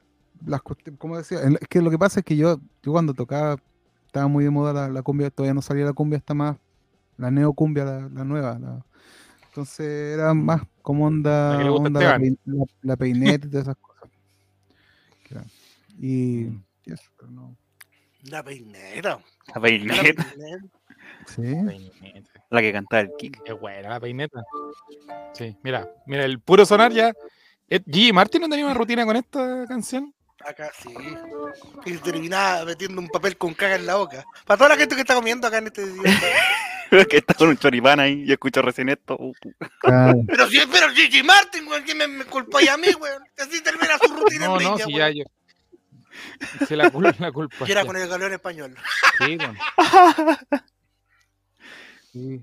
[0.47, 0.61] las
[0.99, 3.57] como decía, es que lo que pasa es que yo, yo cuando tocaba,
[4.13, 6.59] estaba muy de moda la, la cumbia, todavía no salía la cumbia, está más,
[7.17, 8.59] la neocumbia, la, la nueva.
[8.59, 8.85] la-
[9.47, 12.21] entonces era más como onda, La onda la, Esteban.
[12.23, 14.11] pein- la, la peineta y todas esas cosas.
[15.25, 15.45] Que era-
[15.99, 16.63] Y, Mm.
[16.87, 17.57] y eso, pero no.
[18.25, 19.19] La peineta.
[19.55, 20.27] La peineta.
[21.27, 21.43] Sí.
[21.43, 22.31] Peineta.
[22.51, 23.43] la que cantaba el Kik.
[23.45, 24.43] Qué buena la peineta.
[25.33, 27.13] Sí, mira, mira, el puro sonar ya.
[27.69, 30.13] Eh, Gigi Martin no tenía una rutina con esta canción.
[30.47, 30.95] Acá sí.
[31.87, 34.25] Y terminaba metiendo un papel con caga en la boca.
[34.47, 36.03] Para toda la gente que está comiendo acá en este día.
[37.09, 38.25] que está con un choripán ahí.
[38.27, 39.17] Yo escucho recién esto.
[39.19, 39.35] uh, uh.
[39.81, 40.23] Claro.
[40.27, 42.89] Pero si pero Gigi Martin, weón, que me, me culpáis a mí.
[43.37, 45.25] Que así termina su rutina No, en no, Viña, si ya yo.
[46.67, 47.65] Se la culpa, la culpa.
[47.67, 48.77] Y era con el galeón español.
[49.19, 49.59] Sí, bueno.
[52.13, 52.43] Sí.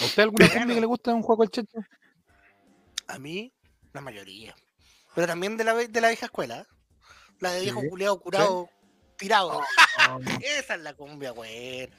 [0.00, 1.78] ¿A usted alguna cumbia que le gusta un juego al checho?
[3.06, 3.52] A mí,
[3.92, 4.54] la mayoría.
[5.14, 6.66] Pero también de la, de la vieja escuela.
[7.40, 7.88] La de viejo Sí.
[7.88, 8.68] culiado curado,
[9.16, 9.60] tirado.
[10.10, 11.96] Oh, Esa es la cumbia buena.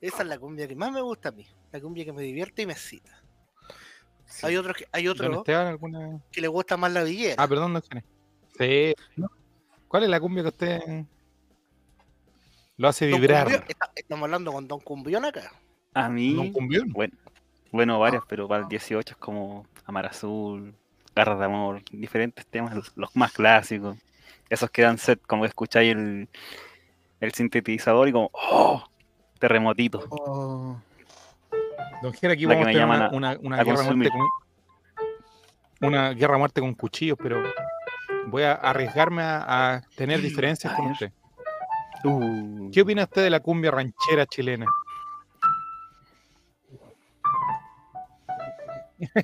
[0.00, 1.46] Esa es la cumbia que más me gusta a mí.
[1.72, 3.20] La cumbia que me divierte y me excita.
[4.42, 6.20] Hay otros que, hay ¿Don otro Esteban alguna?
[6.32, 7.36] que le gusta más la villera.
[7.42, 8.04] Ah, perdón, no Jere.
[8.58, 9.22] Sí.
[9.88, 10.80] ¿Cuál es la cumbia que usted
[12.76, 13.44] lo hace Don vibrar?
[13.46, 15.52] Cumbión- está- estamos hablando con Don Cumbión acá.
[15.94, 16.88] A ¿Don mí, Cumbión?
[16.92, 17.16] bueno,
[17.70, 20.74] bueno, varias, pero para el 18 es como Amar Azul,
[21.14, 23.96] Garras de Amor, diferentes temas, los, los más clásicos.
[24.48, 26.28] Esos que dan set, como que escucháis el,
[27.20, 28.84] el sintetizador y como, ¡oh!
[29.38, 30.04] Terremotito.
[30.10, 30.80] oh.
[32.02, 34.10] Don Jere, aquí La que vamos a tener una, una, una a guerra a muerte
[34.10, 37.42] con una guerra muerte con cuchillos, pero
[38.26, 41.12] voy a arriesgarme a, a tener diferencias con usted.
[42.04, 44.66] Uh, ¿Qué opina usted de la cumbia ranchera chilena?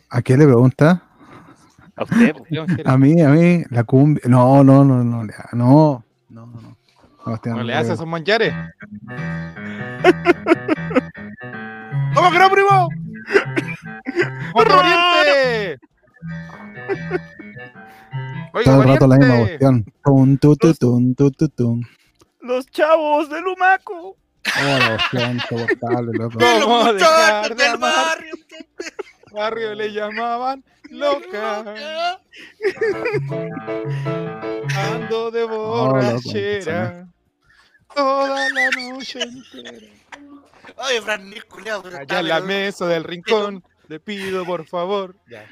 [0.09, 1.03] ¿A qué le pregunta?
[2.01, 2.35] A usted,
[2.87, 4.23] A mí, a mí, la cumbia.
[4.27, 6.77] No, no, no, no, no, no, no, no.
[7.27, 8.55] No, Esteban, ¿No le no hace le- esos manchares?
[12.15, 12.89] ¿Cómo que no, primo?
[14.55, 15.79] ¡Otro pariente!
[18.53, 19.85] Oiga, Todo el rato la misma cuestión.
[20.05, 21.87] Tun, tu, tu, tun, tu, tu, tun.
[22.41, 24.17] Los chavos del Humaco.
[24.17, 26.39] Oh, la cuestión insoportable, loco.
[26.39, 28.35] ¿Cómo De los muchachos de del barrio.
[29.33, 32.19] Barrio le llamaban loca.
[34.93, 37.07] Ando de borrachera.
[37.95, 39.95] Toda la noche entera.
[40.77, 43.63] Oye, Fran Nis, culiao, pero Allá en la mesa del rincón.
[43.89, 45.17] Le pido por favor.
[45.29, 45.45] Ya.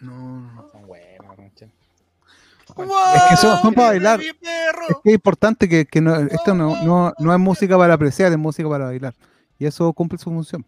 [0.00, 0.12] No,
[0.52, 0.68] no.
[0.70, 1.66] Son buenas, mancha.
[1.66, 4.20] Es que son- son para bailar.
[4.20, 4.32] Es
[5.02, 8.38] que es importante que, que no, esto no, no, no es música para apreciar, es
[8.38, 9.14] música para bailar.
[9.58, 10.64] Y eso cumple su función.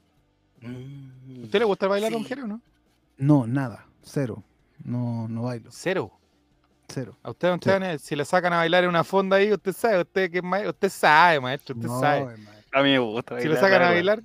[0.61, 1.12] Mm.
[1.53, 2.15] ¿Usted le gusta bailar, Sí.
[2.15, 2.63] don Jere, o no?
[3.19, 3.85] No, nada.
[4.03, 4.43] Cero.
[4.83, 5.69] No, no bailo.
[5.71, 6.11] Cero.
[6.89, 7.15] Cero.
[7.23, 10.01] A usted, don Esteban, si le sacan a bailar en una fonda ahí, usted sabe,
[10.01, 12.21] usted que usted sabe, maestro, usted No, sabe.
[12.33, 12.59] hermano.
[12.73, 13.37] A mí me gusta.
[13.39, 14.23] Si le bailar, sacan a bailar.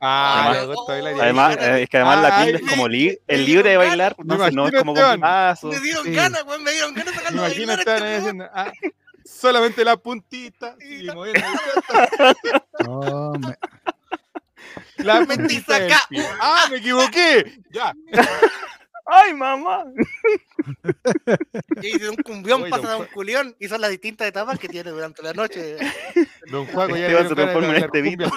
[0.00, 1.16] Ah, Además- le gusta bailar.
[1.16, 3.70] y Además, eh, es que además la cumbia es como me- li- me el libre
[3.70, 5.70] de bailar, Me entonces no es como con pasos.
[5.74, 6.12] Me dieron Sí.
[6.12, 8.72] ganas, weón, me dieron ganas de Me sacarlo a imagino bailar estaban este diciendo, ah,
[9.24, 11.40] solamente la puntita y moviendo
[12.80, 13.56] el- No, me-
[14.98, 16.00] la del saca.
[16.40, 17.60] Ah, me equivoqué.
[17.70, 17.94] Ya.
[19.06, 19.84] ¡Ay, mamá!
[21.82, 24.68] Y de un cumbión Oye, pasa a un culión y son las distintas etapas que
[24.68, 25.76] tiene durante la noche.
[26.50, 28.30] Don Juaco ya Esteban le se transforma en este tiro.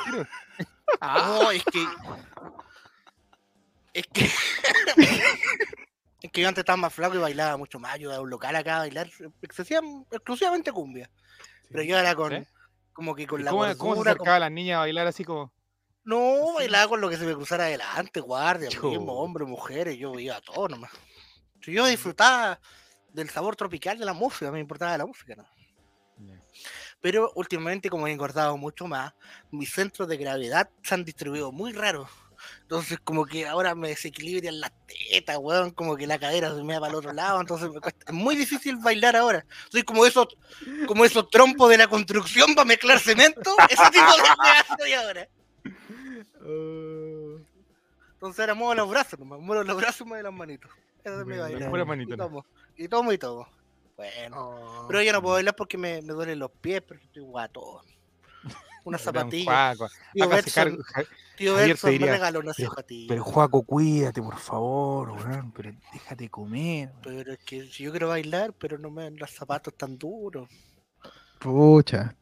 [1.00, 1.86] Ah, es que.
[3.94, 4.26] Es que.
[6.22, 7.98] es que yo antes estaba más flaco y bailaba mucho más.
[7.98, 9.10] Yo iba a un local acá a bailar
[9.42, 11.10] exclusivamente cumbia.
[11.72, 12.34] Pero yo era con.
[12.34, 12.48] ¿Eh?
[12.92, 15.08] Como que con ¿Y la ¿Cómo, cómo se gordura, acercaba a las niñas a bailar
[15.08, 15.54] así como?
[16.08, 20.38] No, bailaba con lo que se me cruzara adelante, guardia, mismo, hombres, mujeres, yo iba
[20.38, 20.92] a todo nomás.
[21.60, 22.62] Yo disfrutaba
[23.12, 25.46] del sabor tropical de la música, me importaba la música, ¿no?
[27.02, 29.14] Pero últimamente, como he engordado mucho más,
[29.52, 32.10] mis centros de gravedad se han distribuido muy raros.
[32.62, 34.72] Entonces, como que ahora me desequilibran las
[35.12, 37.82] tetas, weón, como que la cadera se me va para el otro lado, entonces me
[37.82, 39.46] cuesta, es muy difícil bailar ahora.
[39.70, 40.28] Soy como esos,
[40.88, 44.94] como esos trompos de la construcción para mezclar cemento, ese tipo de weá soy
[46.48, 47.44] ahora.
[48.14, 50.72] Entonces ahora muevo los brazos, nomás, muevo los brazos y muevo las manitos.
[51.04, 52.26] Eso es mi manito, Y ¿no?
[52.26, 53.48] tomo, y tomo y tomo.
[53.96, 57.86] Bueno, pero yo no puedo bailar porque me, me duelen los pies, porque estoy guatón.
[58.84, 59.76] Una zapatilla.
[59.76, 59.88] Juaco.
[61.36, 63.08] Tío Betson me regaló una pero- zapatilla.
[63.10, 65.16] Pero Juaco, cuídate, por favor.
[65.56, 66.92] Pero déjate comer.
[67.04, 70.50] Pero es que yo quiero bailar, pero no me dan los zapatos tan duros.
[71.40, 72.16] Pucha,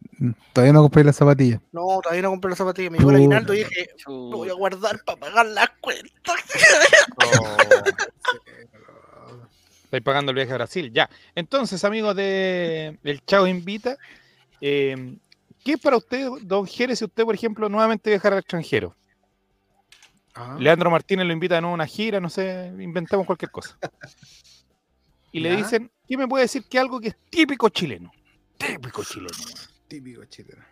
[0.53, 1.61] todavía no compré las zapatillas.
[1.71, 2.91] No, todavía no compré las zapatillas.
[2.91, 6.35] Me llegó el aguinaldo y dije, lo voy a guardar para pagar las cuentas.
[9.85, 11.09] Estáis pagando el viaje a Brasil, ya.
[11.35, 13.97] Entonces, amigos de El Chavo Invita,
[14.59, 15.15] eh,
[15.63, 18.95] ¿qué es para usted, don Jerez, si usted, por ejemplo, nuevamente viajar al extranjero?
[20.33, 20.57] Ah.
[20.59, 23.77] Leandro Martínez lo invita a una gira, no sé, inventamos cualquier cosa.
[25.31, 25.55] Y le Ya.
[25.55, 28.11] dicen, ¿qué me puede decir que algo que es típico chileno?
[28.57, 29.29] Típico chileno.
[29.87, 30.63] Típico chileno.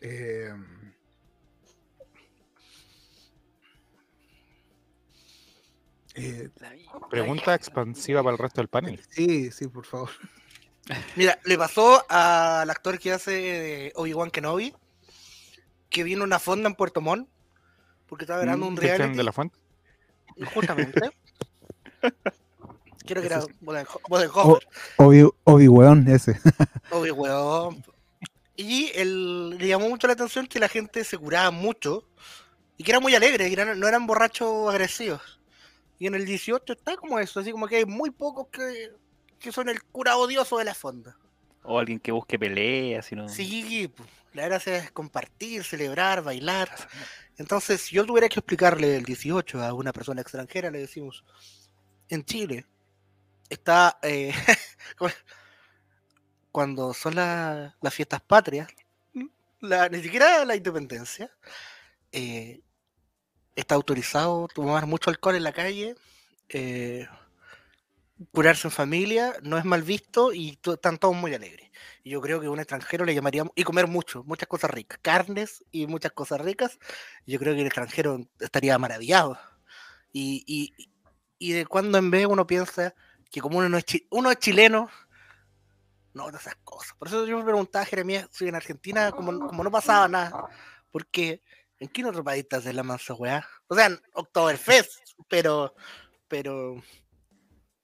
[0.00, 0.52] Eh,
[6.14, 6.50] eh,
[7.10, 9.00] Pregunta expansiva para el resto del panel.
[9.08, 10.10] sí, sí, por favor.
[11.16, 14.74] Mira, le pasó al actor que hace Obi-Wan Kenobi,
[15.88, 17.28] que vino a una fonda en Puerto Montt,
[18.06, 19.16] porque estaba grabando un Cristian reality.
[19.16, 19.58] de la Fuente.
[20.54, 21.00] Justamente.
[23.04, 24.66] Creo que era Bodenhofer.
[24.96, 26.38] Obi, Obi weón, ese.
[26.90, 27.84] Obi, weón.
[28.56, 32.06] Y él, le llamó mucho la atención que la gente se curaba mucho
[32.76, 35.40] y que era muy alegre, que eran- no eran borrachos agresivos.
[35.98, 38.90] Y en el 18 está como eso, así como que hay muy pocos que,
[39.38, 41.16] que son el cura odioso de la fonda.
[41.64, 43.28] O alguien que busque peleas, sino...
[43.28, 46.68] Sí, pues, la gracia es compartir, celebrar, bailar.
[47.36, 51.24] Entonces, si yo tuviera que explicarle el 18 a una persona extranjera, le decimos,
[52.08, 52.66] en Chile
[53.52, 54.32] está, eh,
[56.50, 58.68] cuando son la- las fiestas patrias,
[59.90, 61.30] ni siquiera la independencia,
[62.12, 62.62] eh,
[63.56, 65.96] está autorizado tomar mucho alcohol en la calle,
[66.50, 67.08] eh,
[68.30, 71.70] curarse en familia, no es mal visto y están todos muy alegres.
[72.04, 74.98] Y yo creo que a un extranjero le llamaría, y comer mucho, muchas cosas ricas,
[75.02, 76.78] carnes y muchas cosas ricas,
[77.26, 79.38] yo creo que el extranjero estaría maravillado.
[80.12, 80.90] Y, y,
[81.38, 82.94] y de cuando en vez uno piensa
[83.32, 84.88] que como uno, no es, chi- uno es chileno,
[86.14, 86.94] no, de esas cosas.
[86.98, 90.48] Por eso yo me preguntaba, Jeremías, si en Argentina como, como no pasaba nada,
[90.90, 91.40] porque
[91.80, 93.44] ¿en qué otro país te haces la mansa weá?
[93.66, 94.92] O sea, en Oktoberfest,
[95.28, 95.74] pero,
[96.28, 96.76] pero,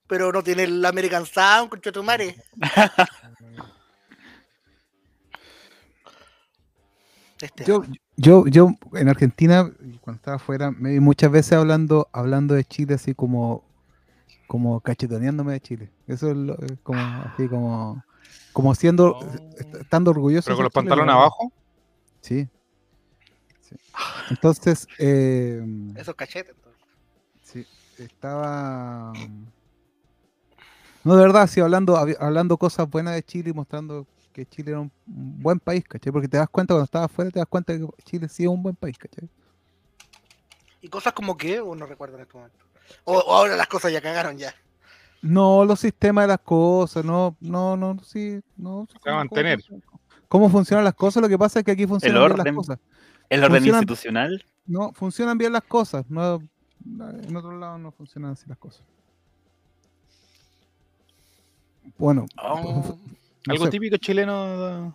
[0.06, 2.36] pero no tiene el American Sound, con tu madre.
[7.40, 7.84] Este, Yo,
[8.16, 12.94] yo, yo en Argentina, cuando estaba afuera, me vi muchas veces hablando, hablando de Chile
[12.94, 13.64] así como,
[14.48, 15.90] como cachetoneándome de Chile.
[16.08, 18.02] Eso es lo- es como así como,
[18.52, 19.22] como siendo, Oh.
[19.22, 20.46] est- estando orgulloso.
[20.46, 21.20] Pero con los pantalones ¿no?
[21.20, 21.52] abajo.
[22.20, 22.48] Sí.
[23.60, 23.76] Sí.
[24.30, 25.62] Entonces, eh,
[25.96, 26.54] esos cachetes.
[26.56, 26.82] entonces.
[27.42, 27.66] sí,
[28.02, 29.12] estaba.
[31.04, 34.80] No, de verdad, sí, hablando, hablando cosas buenas de Chile y mostrando que Chile era
[34.80, 36.12] un buen país, ¿cachai?
[36.12, 38.62] Porque te das cuenta cuando estás afuera, te das cuenta que Chile sí es un
[38.62, 39.28] buen país, ¿cachai?
[40.80, 42.58] Y cosas como que, o no recuerdo en este momento.
[43.04, 44.54] O, o ahora las cosas ya cagaron ya.
[45.22, 48.86] No, los sistemas de las cosas, no, no, no, sí, no.
[49.02, 49.60] Se va a mantener.
[49.68, 49.82] Cómo,
[50.28, 51.22] cómo funcionan las cosas?
[51.22, 52.54] Lo que pasa es que aquí funcionan bien las orden.
[52.54, 52.78] cosas.
[53.28, 54.44] El orden Funcionan- institucional.
[54.66, 56.04] No, funcionan bien las cosas.
[56.08, 56.40] No,
[56.84, 58.82] en otro lado no funcionan así las cosas.
[61.96, 62.96] Bueno, Oh,
[63.46, 64.94] no Algo sé, típico chileno.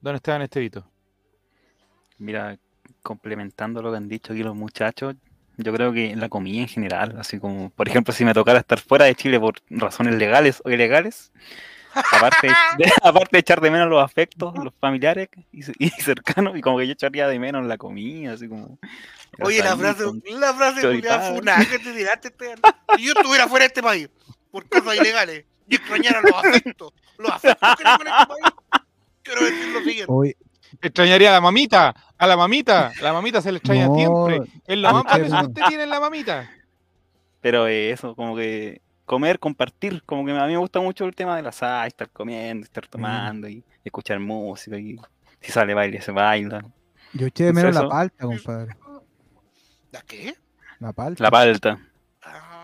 [0.00, 0.84] Don Esteban Estevito.
[2.18, 2.58] Mira,
[3.02, 5.14] complementando lo que han dicho aquí los muchachos,
[5.56, 8.78] yo creo que la comida en general, así como, por ejemplo, si me tocara estar
[8.80, 11.32] fuera de Chile por razones legales o ilegales,
[11.94, 16.60] aparte de, aparte de echar de menos los afectos, los familiares y, y cercanos, y
[16.60, 18.78] como que yo echaría de menos la comida, así como...
[19.40, 21.02] Oye, la frase, la frase
[21.34, 22.58] funada que te tiraste, Esteban.
[22.96, 24.08] Si yo estuviera fuera de este país
[24.50, 28.82] por cosas ilegales y extrañara los afectos, los afectos que tengo en este país,
[29.22, 30.06] quiero decir lo siguiente.
[30.08, 30.36] hoy,
[30.80, 31.94] Extrañaría a la mamita.
[32.18, 32.92] A la mamita.
[33.02, 34.40] La mamita se le extraña No, siempre.
[34.66, 36.50] Es lo más que usted tiene en la mamita.
[37.40, 41.14] Pero eh, eso, como que comer, compartir, como que a mí me gusta mucho el
[41.14, 44.98] tema de la sal, estar comiendo, estar tomando y escuchar música y
[45.40, 46.64] si sale baile se baila.
[47.12, 48.76] yo eché de menos la palta, compadre.
[49.92, 50.34] ¿La qué?
[50.80, 51.22] La palta.
[51.22, 51.78] La palta,
[52.22, 52.55] Ah,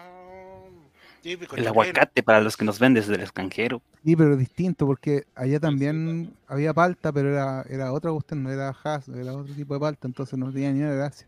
[1.22, 3.80] típico el aguacate para los que nos ven desde el extranjero.
[4.04, 8.68] Sí, pero distinto, porque allá también había palta, pero era, era otra cuestión, no era
[8.84, 11.26] has, era otro tipo de palta, entonces no tenía ni una gracia.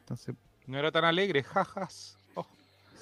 [0.00, 0.34] Entonces,
[0.66, 1.42] No era tan alegre.
[1.42, 2.16] Jajas.
[2.34, 2.46] Oh,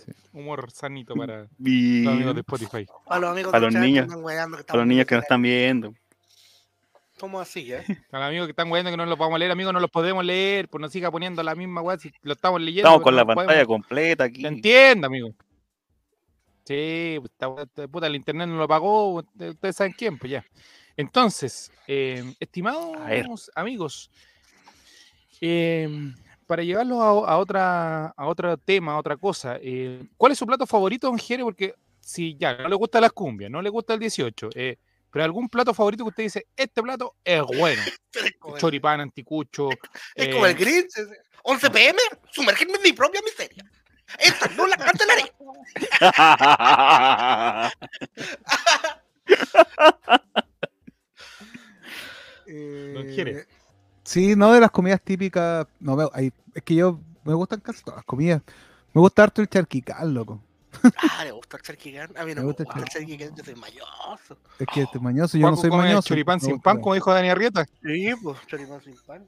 [0.04, 0.12] sí.
[0.32, 2.86] humor sanito para Y los amigos de Spotify.
[3.06, 5.24] A los amigos los chat que niños, andan weando que a los niños que nos
[5.24, 5.94] están viendo.
[7.18, 7.82] Somos así, ¿eh?
[8.12, 9.90] A los amigos que están viendo que no los vamos a leer, amigos, no los
[9.90, 10.68] podemos leer.
[10.68, 12.88] Pues no siga poniendo la misma weá si lo estamos leyendo.
[12.88, 14.42] Estamos con no la pantalla podemos- completa aquí.
[14.42, 15.30] Se entiende, amigo.
[16.68, 19.14] Sí, pues, weá- esta puta, el internet no lo pagó.
[19.14, 20.44] Ustedes ustedes saben quién, pues ya.
[20.98, 22.36] Entonces, eh, ver.
[22.40, 24.10] estimados amigos,
[25.40, 25.88] eh,
[26.46, 30.46] para llevarlos a, a otra, a otro tema, a otra cosa, eh, ¿cuál es su
[30.46, 31.42] plato favorito, don Jere?
[31.42, 34.76] Porque si ya no le gusta las cumbias, no le gusta el 18, eh,
[35.10, 37.80] pero algún plato favorito que usted dice, este plato es bueno.
[38.58, 39.70] Choripán, anticucho.
[40.14, 40.96] es como el eh, Grinch.
[40.96, 41.16] ese.
[41.44, 41.98] 11 pm,
[42.32, 43.64] sumergirme en mi propia miseria.
[44.18, 45.32] Esto no la cancelaré.
[52.46, 53.30] Don Jere.
[53.40, 53.46] Eh,
[54.04, 55.66] Sí, no de las comidas típicas.
[55.80, 58.40] No, veo, hay- es que yo me gustan casi todas las comidas.
[58.94, 60.42] Me gusta harto el charquical, loco.
[61.12, 62.16] Ah, le gusta el charquicán.
[62.16, 64.38] A mí no Me me gusta gusta el charquicán, yo soy mayoso.
[64.58, 66.08] Es que este mañoso, yo no soy mañoso.
[66.08, 67.66] Choripán sin pan, como dijo Dani Arrieta.
[67.82, 69.26] Sí, pues, choripán sin pan.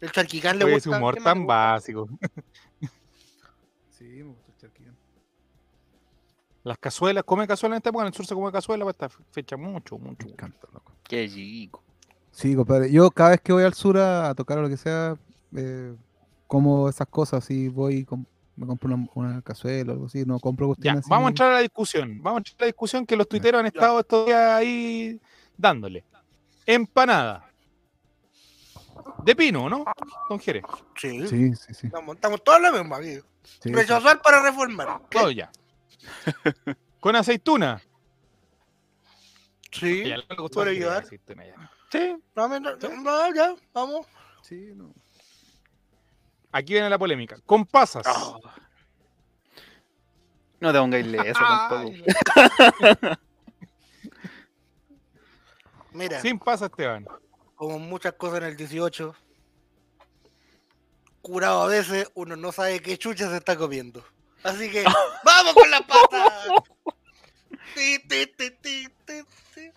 [0.00, 0.90] El charquicán le Oye, gusta.
[0.90, 2.08] ese humor ¿qué más le tan básico.
[4.06, 4.94] Sí, me gusta el charquical.
[6.62, 9.08] Las cazuelas, come cazuela en esta época, en el sur se come cazuela para esta
[9.30, 10.28] fecha mucho, Me mucho.
[10.28, 10.92] encanta, loco.
[11.04, 11.82] Qué chico.
[12.30, 12.90] Sí, compadre.
[12.90, 15.16] Yo cada vez que voy al sur a, a tocar o lo que sea,
[15.56, 15.94] eh,
[16.46, 17.44] como esas cosas.
[17.44, 18.06] Si voy,
[18.56, 20.24] me compro una, una cazuela o algo así.
[20.24, 21.10] No compro Ya, cuestiones así.
[21.10, 22.20] vamos a entrar a la discusión.
[22.22, 25.20] Vamos a entrar a la discusión que los tuiteros han estado estos días ahí
[25.56, 26.04] dándole.
[26.66, 27.45] Empanada.
[29.24, 29.84] De pino, ¿no?
[30.28, 30.64] Don Jerez.
[30.96, 31.26] Sí.
[31.26, 31.86] Sí, sí, sí.
[31.86, 33.24] Estamos, estamos todos en la misma, amigo.
[33.42, 33.72] sí, sí.
[33.72, 35.00] Rechazar para reformar.
[35.10, 35.18] ¿Qué?
[35.18, 35.50] Todo ya.
[37.00, 37.80] Con aceituna.
[39.72, 40.04] Sí.
[40.08, 41.02] Ya, le gustó ¿Puedo la ayudar?
[41.02, 41.70] aceituna, ya.
[41.90, 44.06] Sí, No, me- no, no, ya, vamos.
[44.42, 44.92] Sí, no.
[46.52, 47.36] aquí viene la polémica.
[47.46, 48.06] Con pasas.
[48.06, 48.38] Ah.
[50.60, 51.92] No te pongáis eso tampoco.
[55.92, 57.06] Mira, Sin pasas, Esteban.
[57.56, 59.14] Como muchas cosas en el 18,
[61.22, 64.04] curado a veces, uno no sabe qué chucha se está comiendo.
[64.44, 64.84] Así que,
[65.24, 65.64] ¡vamos con!
[67.74, 69.70] Ti, ti, ti, ti, ti.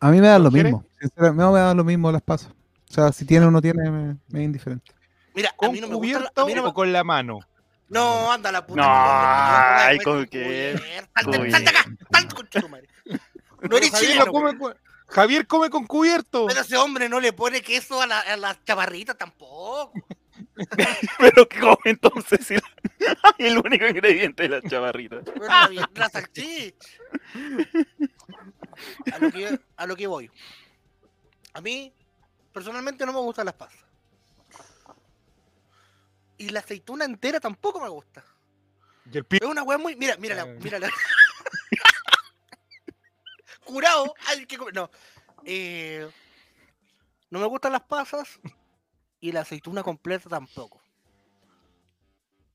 [0.00, 0.84] A mí me da ¿Lo mismo.
[1.00, 2.52] Sinceramente, no me da lo mismo las pasas.
[2.90, 4.92] O sea, si tiene o no tiene, me, me es indiferente.
[5.34, 6.12] Mira, a ¿Con mí no me gusta.
[6.12, 7.40] la- cubierto A mí no, me- o con la mano?
[7.88, 8.82] no, anda la puta.
[8.82, 11.02] No, ay, no, ¿con no, qué?
[11.14, 12.88] Salte, acá, salte con tu madre.
[13.68, 14.56] No eres chileno, come
[15.12, 16.46] Javier come con cubierto.
[16.46, 19.92] pero ese hombre no le pone queso a la, a la chaparrita tampoco.
[21.18, 22.62] Pero ¿qué come entonces si la-
[23.38, 25.20] el único ingrediente es la chavarrita?
[25.24, 26.88] Pero la, la salchicha.
[29.12, 30.30] A lo, que, a lo que voy.
[31.54, 31.92] A mí,
[32.52, 33.78] personalmente, no me gustan las pasas.
[36.38, 38.24] Y la aceituna entera tampoco me gusta.
[39.12, 39.94] Y el pi- Es una weá muy.
[39.96, 40.58] Mira, mira, Ay.
[43.72, 44.74] Curado, hay que comer.
[44.74, 44.90] No.
[45.44, 46.06] Eh,
[47.30, 48.38] no me gustan las pasas
[49.18, 50.80] y la aceituna completa tampoco.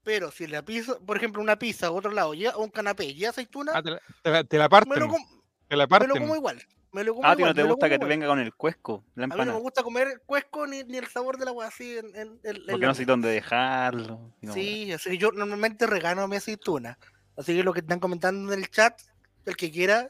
[0.03, 3.25] Pero si la pizza, por ejemplo, una pizza a otro lado, ya un canapé y
[3.25, 4.99] aceituna, Ah, te, la, te la- te la me, parten.
[4.99, 5.25] lo com-
[5.67, 6.61] te la me lo como igual.
[6.93, 8.39] Me lo como Ah, a ti igual, no te me gusta que te venga con
[8.39, 11.45] el cuesco, la A mí no me gusta comer cuesco ni, ni el sabor de
[11.45, 14.33] la weá así en, en- en- en Porque no sé dónde dejarlo.
[14.41, 16.97] no- Sí, así yo normalmente regano mi aceituna.
[17.35, 18.99] Así que lo que están comentando en el chat,
[19.45, 20.09] el que quiera,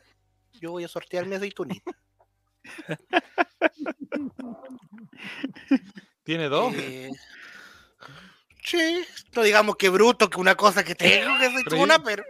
[0.60, 1.92] yo voy a sortear mi aceitunita.
[6.24, 6.74] Tiene dos.
[6.76, 7.12] Eh,
[8.64, 12.24] sí, no digamos que bruto, que una cosa que tengo que aceituna, pero,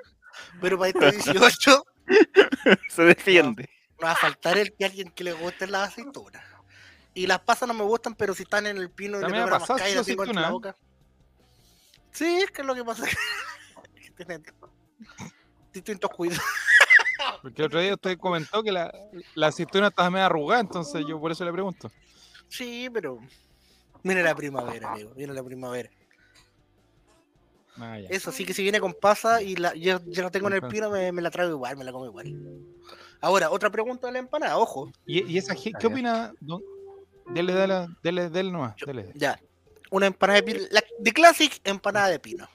[0.61, 1.83] pero para este 18
[2.89, 3.69] Se defiende.
[3.99, 6.43] no va a faltar el que alguien que le guste las aceitunas.
[7.13, 9.45] Y las pasas no me gustan, pero si están en el pino y le También
[9.45, 10.75] pego ha la pasado mascada y la su tengo entre la boca.
[12.11, 13.05] Sí, es que es lo que pasa.
[15.73, 16.43] distintos cuidados.
[17.47, 18.91] Porque el otro día usted comentó que la,
[19.35, 21.89] la aceituna estaba medio arrugada, entonces yo por eso le pregunto.
[22.49, 23.19] Sí, pero.
[24.03, 25.13] Viene la primavera, amigo.
[25.15, 25.89] Viene la primavera.
[27.77, 28.09] Ah, ya.
[28.09, 30.61] Eso sí que si viene con pasa y la, yo, yo la tengo en el
[30.67, 32.33] pino, me, me la traigo igual, me la como igual.
[33.21, 34.91] Ahora, otra pregunta de la empanada, ojo.
[35.05, 36.33] ¿Y, y esa, qué opina?
[36.39, 36.61] don-
[37.29, 38.75] Dele, dele, dele, dele nomás.
[38.85, 39.11] Dele.
[39.15, 39.39] Ya.
[39.91, 40.59] Una empanada de pino.
[40.71, 42.47] La, de Classic, empanada de pino.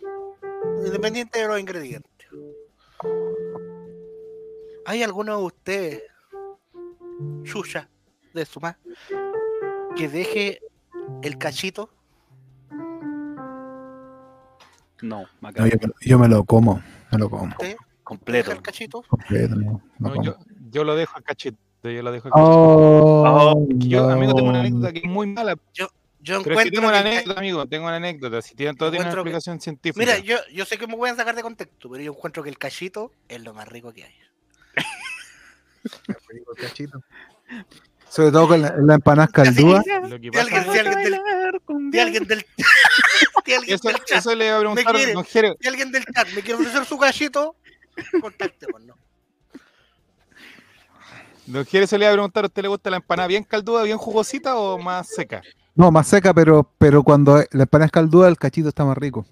[0.84, 2.10] Independiente de los ingredientes.
[4.84, 6.02] ¿Hay alguno de ustedes,
[7.44, 7.88] chucha,
[8.34, 8.76] de su más,
[9.96, 10.60] que deje
[11.22, 11.88] el cachito?
[15.02, 16.80] No, No, yo, me lo- yo me lo como.
[17.10, 17.44] Me lo como.
[17.52, 18.50] ¿Usted Completo.
[18.50, 19.02] deja el cachito?
[19.02, 20.22] Completo, no, no No, como.
[20.24, 20.36] yo,
[20.70, 21.58] yo lo dejo al cachito.
[21.82, 22.48] Yo lo dejo al cachito.
[22.48, 25.56] Oh, Es que yo, amigo, tengo una anécdota que es muy mala.
[25.74, 25.88] Yo
[26.24, 27.66] Pero es que encuentro tengo una que- anécdota, amigo.
[27.66, 28.42] Tengo una anécdota.
[28.42, 29.98] Si tienen, todo tiene una que- explicación científica.
[29.98, 32.58] Mira, yo, yo sé que me pueden sacar de contexto, pero yo encuentro que el
[32.58, 34.14] cachito es lo más rico que hay.
[38.08, 39.78] Sobre todo con la, la empanada caldúa.
[39.78, 40.46] Pasa alguien, del,
[41.92, 42.46] si alguien del,
[43.44, 45.24] si alguien eso, del chat, eso le iba a preguntar, quiere.
[45.24, 45.56] Jere.
[45.60, 47.56] si alguien del chat me quiere ofrecer su cachito,
[48.20, 48.82] contáctenos.
[51.46, 53.82] Don Jerez se le iba a preguntar, ¿a usted le gusta la empanada bien calduda,
[53.82, 55.42] bien jugosita o más seca?
[55.74, 59.26] No, más seca, pero, pero cuando la empanada es calduda, el cachito está más rico.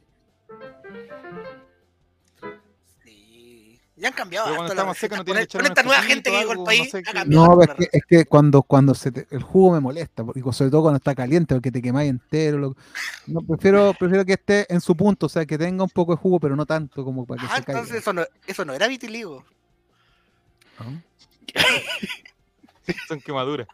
[4.00, 4.46] Ya han cambiado.
[4.46, 6.80] Pero cuando seca no tiene que Con- esta un nueva gente que llegó al país.
[6.80, 7.12] no sé ha qué.
[7.12, 10.24] cambiado No, harto es que, es que cuando, cuando se te- el jugo me molesta,
[10.24, 12.56] porque sobre todo cuando está caliente, porque te quemáis entero.
[12.58, 12.76] lo-
[13.26, 16.16] no, prefiero, prefiero que esté en su punto, o sea, que tenga un poco de
[16.18, 17.80] jugo, pero no tanto como para que Ah, se caiga.
[17.80, 19.44] entonces eso no, eso no era vitiligo.
[20.78, 21.02] ¿no?
[23.08, 23.68] Son quemaduras.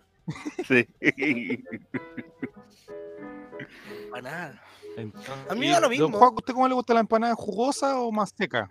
[0.67, 0.89] Sí.
[4.11, 4.63] Para nada.
[4.97, 6.19] Entonces, A mí me da lo Don mismo.
[6.19, 8.69] Juan, ¿usted cómo le gusta la empanada jugosa o más seca?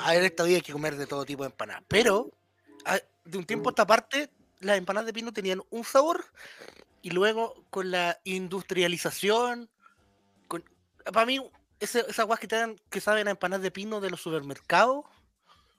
[0.00, 1.82] A ver, esta vida hay que comer de todo tipo de empanadas.
[1.88, 2.30] Pero,
[2.84, 4.30] a- de un tiempo a esta parte,
[4.60, 6.24] las empanadas de pino tenían un sabor
[7.02, 9.68] y luego con la industrialización,
[10.48, 10.64] con,
[11.12, 11.40] para mí,
[11.80, 15.04] ese, esas guas que, te dan- que saben a empanadas de pino de los supermercados,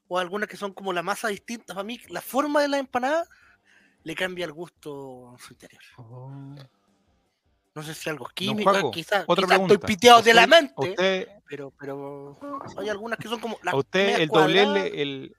[0.08, 3.28] o algunas que son como la masa distinta, para mí, la forma de la empanada
[4.04, 5.82] le cambia el gusto en su interior.
[7.76, 10.90] No sé si algo químico, Juaco, quizás otra estoy piteado de la ¿Usted- mente, ¿A
[10.90, 12.40] usted, pero, pero
[12.78, 14.92] hay algunas que son como las a usted el doblez cuadradas.
[14.94, 15.36] le, el,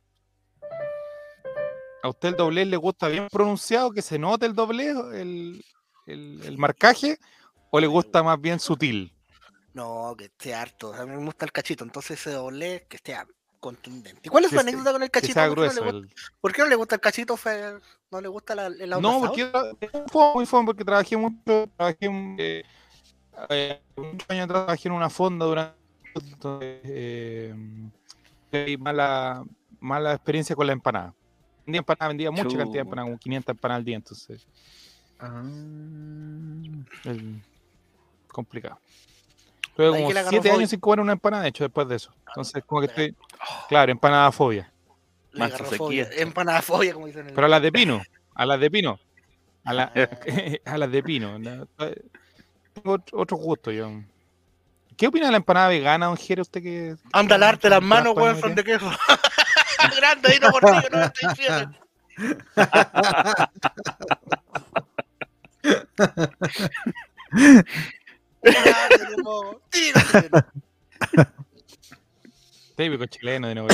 [2.02, 5.64] a usted el doblez le gusta bien pronunciado, que se note el doblez, el,
[6.06, 7.18] el, el marcaje,
[7.70, 9.12] o le gusta más bien sutil?
[9.72, 10.92] No, que esté harto.
[10.94, 13.14] A mí me gusta el cachito, entonces ese doble que esté
[13.66, 14.20] contundente.
[14.22, 15.34] ¿Y cuál es Que su se- anécdota con el cachito?
[15.34, 15.82] ¿Por qué, no le, grueso.
[15.84, 17.36] gusta- el- por qué no le gusta el cachito?
[17.36, 17.78] Fe-
[18.10, 19.76] ¿No le gusta la, el auto No, asado?
[19.78, 21.96] porque fue muy fome porque trabajé mucho, trabajé
[22.38, 22.62] eh,
[23.50, 25.76] eh, muchos años atrás trabajé en una fonda durante
[26.14, 27.54] entonces, eh,
[28.66, 29.44] y mala,
[29.80, 31.12] mala experiencia con la empanada.
[31.66, 34.46] Vendía empanada, vendía mucha cantidad de empanadas, como 500 empanadas al día, entonces
[35.18, 35.42] Ah.
[38.28, 38.78] complicado.
[39.76, 40.58] Tuve como que le agarró 7 fobia.
[40.58, 42.10] años sin comer una empanada, de hecho, después de eso.
[42.28, 43.14] Entonces, como que estoy,
[43.68, 44.72] claro, empanada fobia.
[45.76, 46.08] Fobia.
[46.12, 48.02] Empanada fobia, como dicen en el- Pero a las de pino,
[48.34, 48.98] a las de pino,
[49.64, 49.92] a, la-
[50.64, 51.38] a las de pino.
[51.38, 51.66] no,
[52.72, 53.90] Tengo otro, gusto yo.
[54.96, 56.40] ¿Qué opina de la empanada vegana, don Jere?
[56.40, 56.96] Usted que.
[57.12, 58.90] Anda a lavarte las manos, weón, son de queso.
[59.96, 61.78] Grande, ahí no gordillo, no estoy diciendo.
[72.76, 73.68] Típico chileno de nuevo.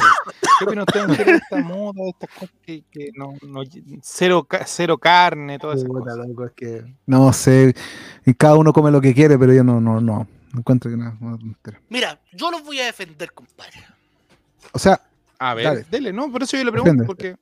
[0.59, 3.63] ¿Qué opina usted, don Jere, de esta moda, de estas cosas que, que no, no-
[4.01, 6.17] cero, cero carne, todas esas cosas?
[6.19, 7.75] loco, es que no sé,
[8.25, 10.97] y cada uno come lo que quiere, pero yo no, no, no, no encuentro que
[10.97, 11.17] nada.
[11.21, 11.81] no, tontera.
[11.89, 13.73] Mira, yo los voy a defender, compadre.
[14.73, 15.01] O sea,
[15.39, 15.87] A ver, Dale.
[15.91, 17.35] dele, no, por eso yo le pregunto, porque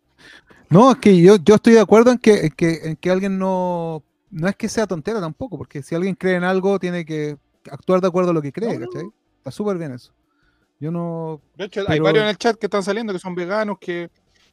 [0.70, 3.38] no, es que yo, yo estoy de acuerdo en que, en que, en que alguien
[3.38, 7.36] no, no es que sea tontera tampoco, porque si alguien cree en algo, tiene que
[7.70, 8.86] actuar de acuerdo a lo que cree, No.
[8.86, 9.08] ¿cachai?
[9.38, 10.12] Está súper bien eso.
[10.78, 11.40] Yo no.
[11.56, 14.10] de hecho hay varios en el chat que están saliendo que son veganos, que,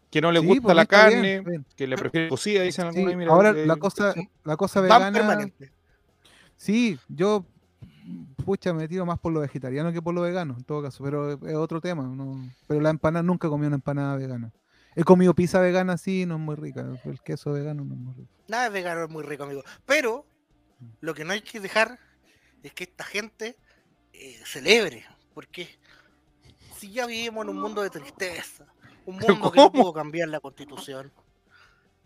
[0.10, 1.66] que no les Sí, gusta pues, la bien, carne, bien.
[1.76, 3.28] que le prefieren cocida, dicen Sí, algunos.
[3.30, 4.14] ahora eh, la cosa,
[4.44, 5.12] la cosa vegana.
[5.12, 5.72] permanente.
[6.58, 7.46] Sí, yo,
[8.46, 11.32] pucha, me tiro más por lo vegetariano que por lo vegano, en todo caso, pero
[11.34, 12.04] es, es otro tema.
[12.04, 12.36] No,
[12.68, 14.52] pero la empanada, nunca comí una empanada vegana.
[15.00, 16.84] He comido pizza vegana, sí, no es muy rica.
[17.06, 18.32] El queso vegano no es muy rico.
[18.48, 19.64] Nada de vegano es muy rico, amigo.
[19.86, 20.26] Pero
[21.02, 22.00] lo que no hay que dejar
[22.64, 23.60] es que esta gente
[24.12, 25.06] eh, celebre.
[25.36, 25.70] Porque
[26.76, 28.66] si ya vivimos en un mundo de tristeza,
[29.06, 31.14] un ¿Pero mundo que no pudo cambiar la constitución,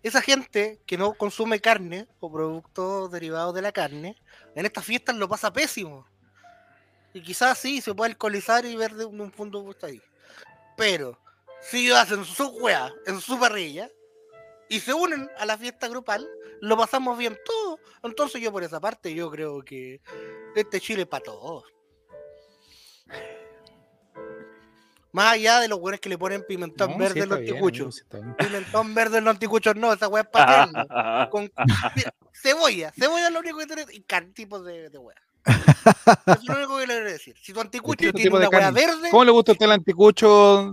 [0.03, 4.17] esa gente que no consume carne o productos derivados de la carne,
[4.53, 6.05] en estas fiestas lo pasa pésimo.
[7.13, 10.01] Y quizás sí, se puede alcoholizar y ver de un, de vista ahí.
[10.75, 11.17] Pero
[11.61, 13.89] si hacen su weá en su parrilla
[14.69, 16.27] y se unen a la fiesta grupal,
[16.61, 17.79] lo pasamos bien todos.
[18.03, 20.01] Entonces yo por esa parte yo creo que
[20.55, 21.63] este Chile es para todos.
[25.13, 27.49] Más allá de los buenos que le ponen pimentón no, verde sí, en los bien,
[27.51, 28.05] anticuchos.
[28.13, 28.45] amigo, sí.
[28.47, 31.51] Pimentón verde en los anticuchos no, esa weá es para Con
[32.31, 35.17] cebolla, cebolla es lo único que tiene y car- tipos de, de weá.
[36.27, 37.35] Es lo único que le voy a decir.
[37.41, 38.79] Si tu anticucho Distintos tiene una weá carne.
[38.85, 40.71] verde, ¿Cómo le gusta a usted el anticucho?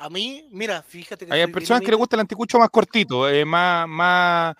[0.00, 3.44] A mí, mira, fíjate que Hay personas que le gusta el anticucho más cortito, eh,
[3.44, 4.54] más, más,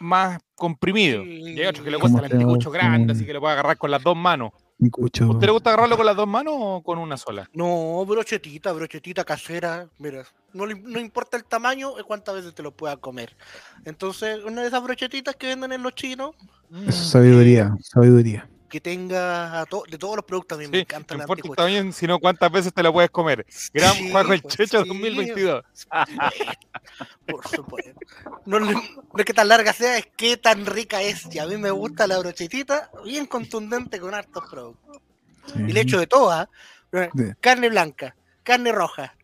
[0.00, 1.24] más comprimido.
[1.24, 3.90] Y hay otros que le gusta el anticucho grande, así que lo puede agarrar con
[3.90, 4.52] las dos manos.
[4.78, 5.24] Mi cucho.
[5.24, 7.48] ¿A usted le gusta agarrarlo con las dos manos o con una sola?
[7.54, 9.88] No, brochetita, brochetita casera.
[9.98, 10.22] Mira,
[10.52, 13.34] no, le- no importa el tamaño, es cuántas veces te lo puedas comer.
[13.86, 16.34] Entonces, una de esas brochetitas que venden en los chinos.
[16.70, 18.50] Eso es sabiduría, sabiduría.
[18.66, 21.48] Que tenga a to- de todos los productos, a mí me encanta no el importa
[21.48, 23.46] el tamaño, sino cuántas veces te lo puedes comer.
[23.72, 25.64] Gran Sí, Juego el pues, Checho sí, 2022.
[27.26, 27.92] Por supuesto.
[28.44, 28.58] No,
[29.18, 31.26] es que tan larga sea, es que tan rica es.
[31.34, 34.98] Y a mí me gusta la brochetita bien contundente con hartos productos.
[35.56, 36.48] Y le echo de todo, ¿ah?
[37.40, 39.16] Carne blanca, carne roja,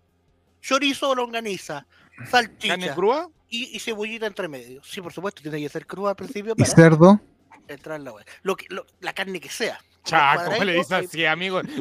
[0.61, 1.87] chorizo o longaniza,
[2.17, 3.29] ¿Carne salchicha crua?
[3.49, 4.83] y, y cebollita entre medio.
[4.85, 7.21] Sí, por supuesto, tiene que ser cruda al principio ¿Y para cerdo?
[7.69, 8.25] Entrar en la wea.
[8.43, 9.79] Lo que, lo- la carne que sea.
[10.05, 11.61] Cha, ¿cómo le dices así, amigo?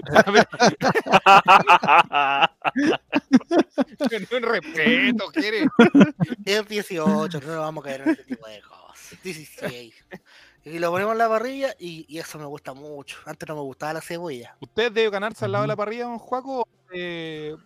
[4.32, 5.66] Un respeto, quiere.
[6.46, 9.18] Es 18, no nos vamos a caer en ese tipo de cosas.
[9.24, 9.94] 16.
[10.64, 13.18] Y lo ponemos en la parrilla y, y eso me gusta mucho.
[13.26, 14.56] Antes no me gustaba la cebolla.
[14.60, 16.68] ¿Usted debe ganarse al lado de la parrilla, don Juaco?
[16.92, 17.58] de-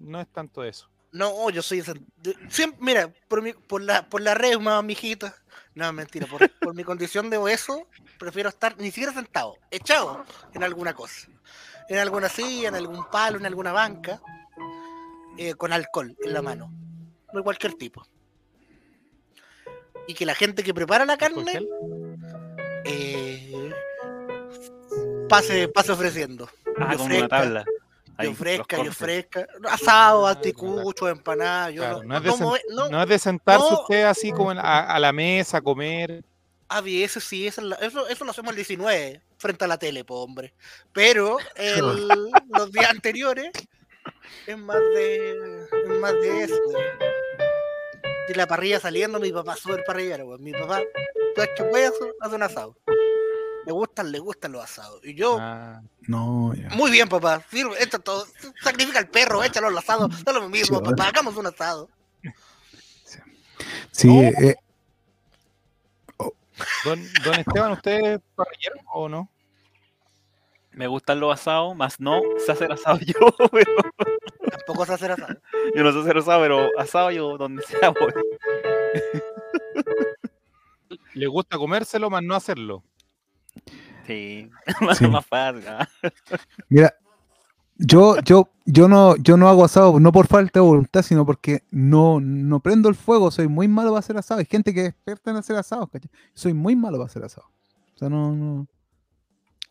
[0.00, 0.88] no es tanto eso.
[1.14, 1.80] No, yo soy
[2.48, 5.32] siempre, mira, por mi, por la por la reuma, mijita.
[5.76, 7.86] No, mentira, por, por mi condición de obeso,
[8.18, 11.28] prefiero estar ni siquiera sentado, echado en alguna cosa.
[11.88, 14.20] En alguna silla, en algún palo, en alguna banca,
[15.38, 16.72] eh, con alcohol en la mano.
[17.32, 18.04] De cualquier tipo.
[20.08, 21.68] Y que la gente que prepara la ¿Alcohol carne
[22.84, 23.72] eh,
[25.28, 26.50] pase, pase ofreciendo.
[26.76, 27.64] Ah, fresca, una tabla.
[28.16, 29.46] Ahí, Yo fresca, yo fresca.
[29.70, 31.70] Asado, Ah, anticucho, empanada.
[31.70, 33.80] Yo Claro, no, no es de no sen- me- no, No es de sentarse no.
[33.80, 36.22] usted así como en- a, a la mesa a comer.
[36.68, 40.04] A veces sí, eso, es eso, eso lo hacemos el 19, frente a la tele,
[40.04, 40.54] po, hombre.
[40.92, 42.08] Pero el-
[42.48, 43.50] los días anteriores
[44.46, 46.54] es más de, es más de eso.
[48.28, 50.42] De, la parrilla saliendo, mi papá súper parrillero, weón.
[50.42, 50.80] Mi papá,
[51.34, 52.76] pues que puede hacer, hace un asado.
[53.66, 55.00] Le gustan, le gustan los asados.
[55.04, 56.68] Y yo, Ah, No, ya.
[56.70, 57.42] muy bien, papá.
[57.50, 58.26] Sirve, echa todo,
[58.62, 60.08] sacrifica el perro, échalo al asado.
[60.24, 61.88] Da lo mismo, papá, hagamos un asado.
[63.90, 64.22] Sí, No.
[64.22, 64.56] eh,
[66.84, 69.28] don, don Esteban, ¿usted es parrillero o no?
[70.72, 73.14] Me gustan los asados, más no sé hacer asado yo,
[73.52, 73.72] pero
[74.50, 75.36] Tampoco se hace asado.
[75.74, 78.12] yo no sé hacer asado, pero asado yo donde sea voy.
[81.14, 82.82] Le gusta comérselo, más no hacerlo.
[84.06, 84.50] Sí,
[84.80, 85.06] más, Sí.
[85.08, 85.64] más fácil.
[86.68, 86.94] mira,
[87.76, 91.62] yo, yo, yo no, yo no hago asado, no por falta de voluntad, sino porque
[91.70, 94.40] no, no prendo el fuego, soy muy malo para hacer asado.
[94.40, 96.10] Hay gente que es experta en hacer asados, ¿cachai?
[96.34, 97.48] Soy muy malo para hacer asado.
[97.94, 98.66] O sea, no, no.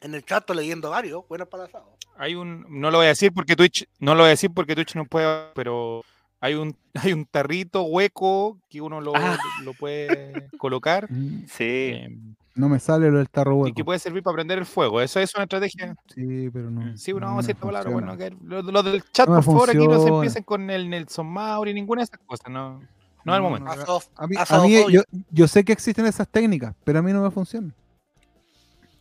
[0.01, 1.95] En el chat estoy leyendo varios, buenos para asado.
[2.17, 4.75] Hay un, no lo voy a decir porque Twitch, no lo voy a decir porque
[4.75, 6.03] Twitch no puede, pero
[6.41, 9.38] hay un, hay un tarrito hueco que uno lo, Ah.
[9.63, 12.17] lo puede colocar Mm, Sí, eh,
[12.56, 13.76] No me sale lo del tarro y hueco.
[13.76, 15.01] que puede servir para prender el fuego.
[15.01, 15.95] Eso es una estrategia.
[16.14, 16.95] Sí, pero no.
[16.95, 17.91] Sí, bueno, no vamos a decir esta palabra.
[17.91, 18.16] funciona.
[18.16, 20.16] Bueno, que los los del chat, No por favor, aquí no se funciona.
[20.18, 22.49] empiecen con el Nelson Mauri, ninguna de esas cosas.
[22.51, 22.80] No, no
[23.34, 23.66] es el No, momento.
[23.76, 23.99] no.
[24.18, 25.01] A mí, a mí, yo,
[25.32, 27.74] yo sé que existen esas técnicas, pero a mí no me funcionan.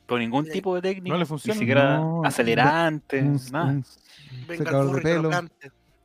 [0.07, 1.15] con ningún tipo de técnica.
[1.17, 1.59] le Ni funciona.
[1.59, 3.65] siquiera No, acelerante, Un- nada.
[3.67, 3.85] un-
[4.47, 5.31] Venga secador el burro y pelo.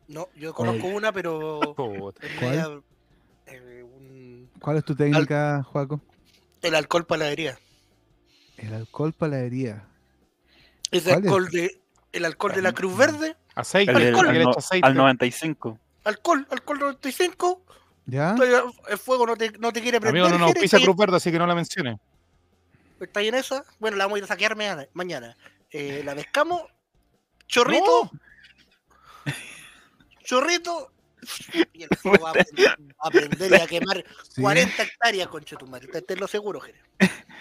[0.09, 2.83] No, yo conozco una, pero ¿Cuál?
[3.47, 5.99] eh, un- ¿Cuál es tu técnica, Juaco?
[6.61, 7.59] El alcohol para la herida.
[8.57, 9.87] El alcohol para la herida.
[10.91, 11.25] Ese ¿Cuál es?
[11.25, 11.81] alcohol de,
[12.13, 14.27] el alcohol de la Cruz Verde, Aceite, El alcohol.
[14.27, 14.87] al, que le no- echa aceite.
[14.87, 15.79] al 95.
[16.03, 17.65] alcohol, alcohol 95,
[18.05, 18.35] ¿Ya?
[18.35, 20.23] todavía el fuego no te, no te quiere prender.
[20.23, 21.99] Amigo, no nos está Cruz Verde, así que no la mencione.
[22.99, 23.63] ¿Está ahí en esa?
[23.79, 24.87] Bueno, la vamos a ir a saquear mañana.
[24.93, 25.35] mañana.
[25.69, 26.61] Eh, la pescamos,
[27.47, 28.09] chorrito,
[30.23, 30.91] chorrito,
[31.73, 34.41] y el fuego va a prender, va a prender y a quemar Sí.
[34.41, 35.87] 40 hectáreas, conchetumare.
[35.87, 36.79] Te, te lo seguro, Jere.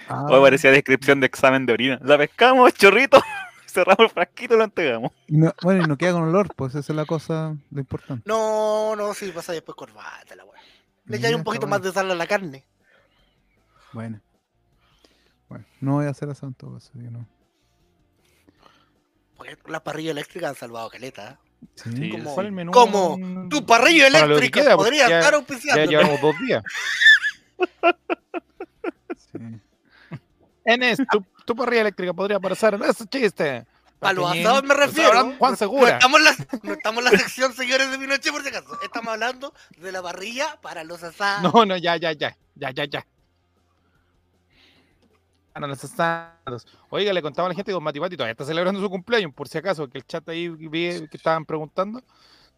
[0.09, 1.99] Ah, Hoy parecía descripción de examen de orina.
[2.03, 3.23] La pescamos, chorrito,
[3.67, 5.13] cerramos el frasquito y lo entregamos.
[5.27, 8.23] y no- bueno, y no queda con olor, pues esa es la cosa, lo importante.
[8.27, 10.61] No, no, sí, pasa después corbata, la weá.
[11.07, 12.65] Le Mira, un poquito más de sal a la carne.
[13.93, 14.21] Bueno.
[15.49, 16.53] Bueno, no voy a hacer caso,
[16.95, 17.29] yo no.
[19.37, 21.39] Porque las parrillas eléctricas han salvado caleta.
[22.13, 22.73] Como- ¿Cuál es el menú?
[22.73, 23.19] ¿Cómo?
[23.51, 25.91] Tu parrilla Para lo que eléctrica queda, porque podría ya- estar Ya auspiciando.
[25.91, 26.63] llevamos dos días.
[29.33, 29.39] sí.
[30.65, 33.65] Enes, tu, tu parrilla eléctrica podría parecer ese chiste.
[34.01, 35.35] A los asados me Está refiero.
[35.39, 35.91] Juan No Segura.
[35.93, 38.79] estamos, en la, no estamos en la sección, señores de mi noche, por si acaso.
[38.83, 41.53] Estamos hablando de la parrilla para los asados.
[41.55, 42.37] No, no, ya, ya, ya.
[42.57, 43.07] Ya, ya, ya.
[45.57, 46.67] Para los asados.
[46.91, 49.33] Oiga, le contaba a la gente que Don Mati Pati todavía está celebrando su cumpleaños,
[49.33, 52.03] por si acaso, que el chat ahí vi que estaban preguntando.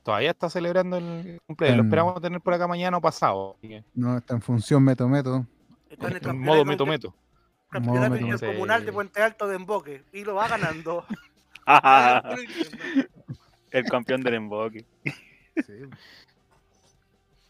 [0.03, 1.77] Todavía está celebrando el cumpleaños.
[1.77, 3.57] Lo esperamos tener por acá mañana o pasado.
[3.95, 5.47] No, está en función meto meto.
[5.89, 7.15] Está en el En modo meto meto.
[7.71, 8.95] campeonato Modo meto, intercomunal de meto.
[8.95, 10.03] Puente Alto de Emboque.
[10.13, 11.07] Y lo va ganando.
[13.71, 14.85] el campeón del emboque.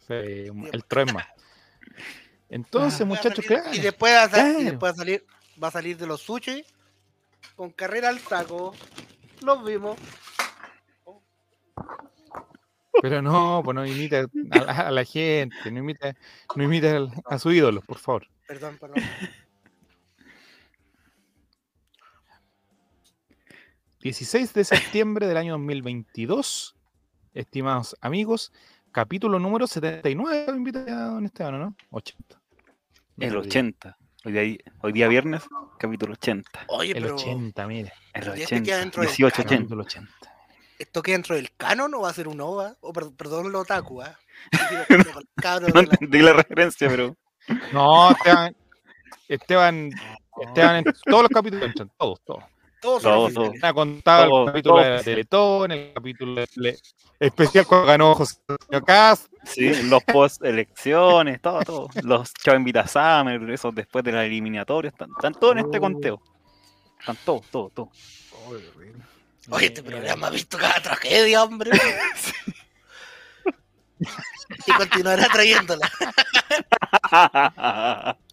[0.09, 1.27] Sí, el Troema.
[2.51, 3.73] Entonces, Va a muchachos, claro.
[3.73, 5.25] Y después, va a, y después a salir,
[5.63, 6.65] va a salir de los sushi
[7.57, 8.75] con carrera al saco.
[9.43, 9.97] Los vimos.
[13.01, 16.17] Pero no, pues no imita a la, a la gente, no imita,
[16.57, 18.27] no imita al- a su ídolo, por favor.
[18.47, 18.97] Perdón, perdón.
[24.01, 26.77] 16 de septiembre del año 2022,
[27.35, 28.53] estimados amigos,
[28.93, 31.77] capítulo número 79, lo invita a don Esteban, ¿o ¿no?
[31.91, 32.41] 80.
[33.19, 33.99] El 80.
[34.29, 35.43] Hoy día, hoy día viernes,
[35.79, 36.67] capítulo 80.
[36.67, 37.93] Oye, El pero 80, mire.
[38.13, 38.79] El ¿Y este queda 80.
[38.81, 39.47] dentro del 18, canon?
[39.47, 39.57] 80.
[39.57, 40.13] Capítulo 80.
[40.79, 42.77] ¿esto queda dentro del canon o va a ser un OVA?
[42.83, 44.03] O per- perdón, lo otaku,
[45.37, 47.17] cabro No la- entendí la referencia, pero.
[47.73, 48.55] No, Esteban,
[49.29, 49.91] Esteban,
[50.43, 52.45] Esteban, en todos los capítulos todos, todos.
[52.81, 53.65] Todos son Todo, oficiales.
[53.65, 54.85] Ha contado Todo, el capítulo todo.
[54.85, 56.79] de Teletón, el capítulo de-
[57.21, 58.37] especial cuando ganó José
[58.87, 59.27] Cast.
[59.45, 61.89] Sí, los post elecciones, todo, todo.
[62.03, 65.81] Los Chavo Invita Summer, esos después de la eliminatoria, están, están todos en este Oh.
[65.81, 66.23] conteo.
[67.01, 67.89] Están todos, todos, todos.
[69.51, 71.71] Oye, este programa ha visto cada tragedia, hombre.
[74.67, 75.91] y continuará trayéndola.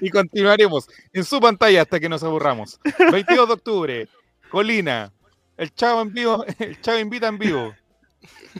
[0.00, 2.80] Y continuaremos en su pantalla hasta que nos aburramos.
[3.12, 4.08] 22 de octubre,
[4.50, 5.12] Colina,
[5.56, 7.74] el Chavo en vivo, el Chavo invita en vivo.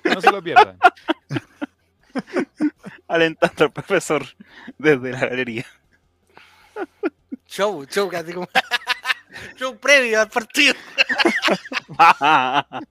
[0.05, 0.79] No se lo pierdan.
[3.09, 4.25] Alentando al profesor
[4.79, 5.67] desde la galería.
[7.47, 8.49] Show, show, casi como.
[9.57, 10.75] show previo al partido.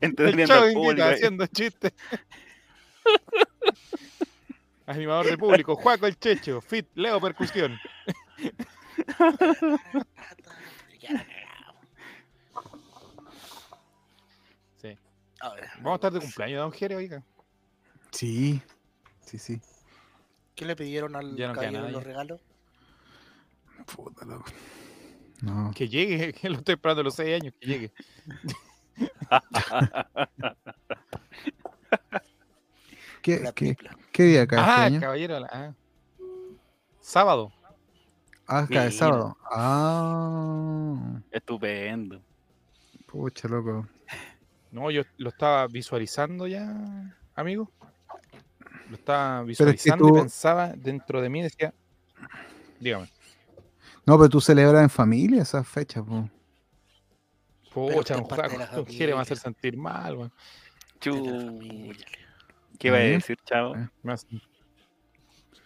[0.00, 1.92] El Entreteniendo Chavo al invita haciendo chistes.
[4.86, 7.78] Animador de público, Juaco el Checho, Fit, Leo Percusión.
[14.76, 14.98] Sí.
[15.76, 17.22] Vamos a estar de cumpleaños, don Jere, oiga.
[18.10, 18.62] Sí,
[19.20, 19.60] sí, sí.
[20.54, 22.40] ¿Qué le pidieron al Ya no caballero los regalos?
[23.86, 24.46] Puta, loco.
[25.42, 25.72] No.
[25.74, 27.92] Que llegue, que lo estoy esperando a los 6 años, que llegue.
[33.22, 33.96] ¿Qué, La qué, tripla.
[34.14, 35.00] Qué día cae Ah, este año?
[35.00, 35.40] caballero.
[35.40, 35.72] la- ah.
[37.00, 37.52] Sábado.
[38.46, 38.90] Ah, cae Mira.
[38.92, 39.36] sábado.
[39.50, 42.22] Ah, Estupendo.
[43.06, 43.86] pucha, loco.
[44.70, 47.70] No, yo lo estaba visualizando ya, amigo.
[48.90, 51.72] Lo estaba es que visualizando tú- y pensaba dentro de mí, decía,
[52.80, 53.08] dígame,
[54.06, 56.28] No, pero tú celebras en familia esas fechas, po.
[57.72, 60.28] pucha, juego, Jere me va a hacer sentir mal, weón.
[60.30, 61.24] De la Chu.
[61.24, 62.06] familia.
[62.78, 63.10] ¿Qué iba a ¿Eh?
[63.12, 63.76] decir, chavo?
[63.76, 63.88] Eh.
[64.02, 64.26] Me hace-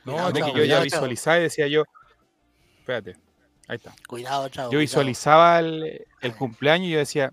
[0.04, 0.84] No, Cuidado, de que chavo, yo ya chavo.
[0.84, 1.84] visualizaba y decía yo,
[2.80, 3.16] espérate,
[3.66, 3.94] ahí está.
[4.06, 4.66] Cuidado, chavo.
[4.66, 4.80] Yo cuidado.
[4.80, 7.32] visualizaba el, el cumpleaños y yo decía,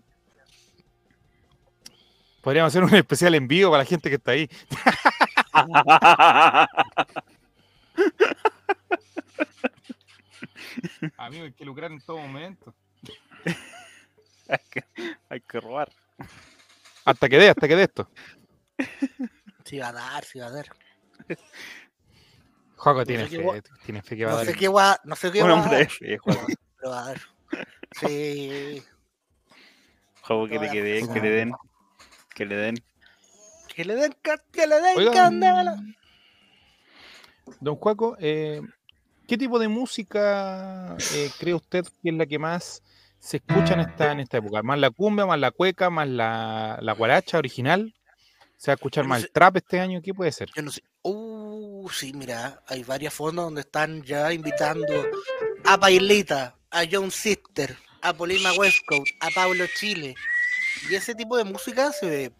[2.42, 4.50] podríamos hacer un especial en vivo para la gente que está ahí.
[11.18, 12.74] Amigo, hay que lucrar en todo momento.
[14.50, 14.84] hay, que,
[15.30, 15.92] hay que robar.
[17.04, 18.10] Hasta que dé, hasta que dé esto.
[19.66, 20.68] Sí va a dar, sí va a dar.
[22.78, 24.46] Juaco No tiene fe, gua- tiene fe que va a No dar.
[24.46, 26.20] sé qué va, no sé qué Un va a hombre dar, fe,
[26.78, 27.22] pero va a dar.
[28.00, 28.84] Sí,
[30.22, 31.52] Juego que, Toda le- que, que le den.
[32.34, 32.76] Que le den.
[33.68, 34.14] que le den,
[34.52, 35.76] que le den candela.
[37.60, 38.62] Don Juaco, eh,
[39.28, 42.84] ¿qué tipo de música eh, cree usted que es la que más
[43.20, 44.62] se escucha en esta, en esta época?
[44.64, 47.94] ¿Más la cumbia, más la cueca, más la, la guaracha original?
[48.58, 49.28] ¿Se va a escuchar no más sé.
[49.28, 50.02] el trap este año?
[50.02, 50.50] ¿Qué puede ser?
[50.56, 50.82] Yo no sé.
[51.02, 55.06] Uh, sí, mira, hay varias fondos donde están ya invitando
[55.66, 60.16] a Pailita, a John Sister, a Polima Westcoast, a Pablo Chile.
[60.90, 62.34] Y ese tipo de música hace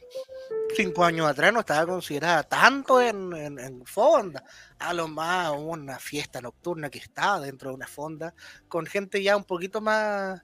[0.76, 4.44] cinco años atrás no estaba considerada tanto en, en, en fonda.
[4.80, 8.34] A lo más una fiesta nocturna que estaba dentro de una fonda,
[8.68, 10.42] con gente ya un poquito más,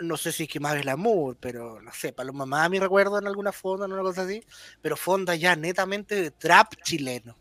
[0.00, 3.18] no sé si es que más glamour, pero no sé, para los mamás mi recuerdo
[3.18, 4.42] en alguna fonda, en una cosa así,
[4.82, 7.36] pero fonda ya netamente de trap chileno.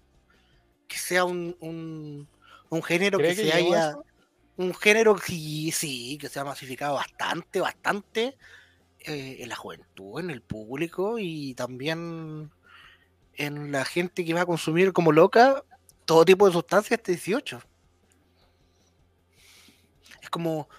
[0.88, 2.28] Que sea un, un,
[2.70, 3.90] un género que, ¿Cree que se haya.
[3.90, 4.06] eso?
[4.58, 8.38] Un género que sí, sí, que se ha masificado bastante, bastante
[9.00, 12.52] eh, en la juventud, en el público y también
[13.34, 15.64] en la gente que va a consumir como loca
[16.06, 17.62] todo tipo de sustancias hasta 18.
[20.22, 20.70] Es como,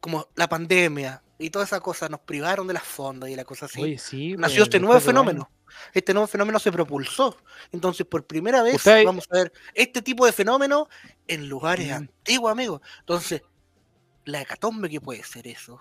[0.00, 3.66] como la pandemia y todas esas cosas nos privaron de las fondas y la cosa
[3.66, 3.80] así.
[3.82, 4.34] Oye, sí.
[4.36, 5.50] Nació pues, este nuevo fenómeno.
[5.94, 7.36] Este nuevo fenómeno se propulsó.
[7.72, 10.88] Entonces, por primera vez Usted- vamos a ver este tipo de fenómeno
[11.28, 11.94] en lugares Mm.
[11.94, 12.80] antiguos, amigos.
[13.00, 13.42] Entonces,
[14.24, 15.80] la hecatombe que puede ser eso.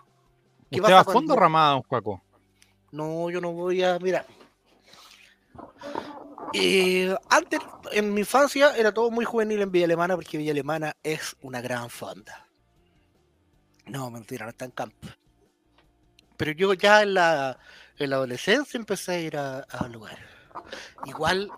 [0.72, 2.22] ¿Qué ¿Usted va a fondo ramada, don Juaco?
[2.92, 3.98] No, yo no voy a.
[4.00, 4.26] Mira.
[6.54, 7.60] Eh, antes,
[7.92, 11.62] en mi infancia, era todo muy juvenil en Villa Alemana porque Villa Alemana es una
[11.62, 12.48] gran fonda.
[13.90, 15.08] No, mentira, no está en campo.
[16.38, 17.60] Pero yo ya en la,
[17.98, 20.26] en la adolescencia empecé a ir a, a lugares.
[21.06, 21.50] Igual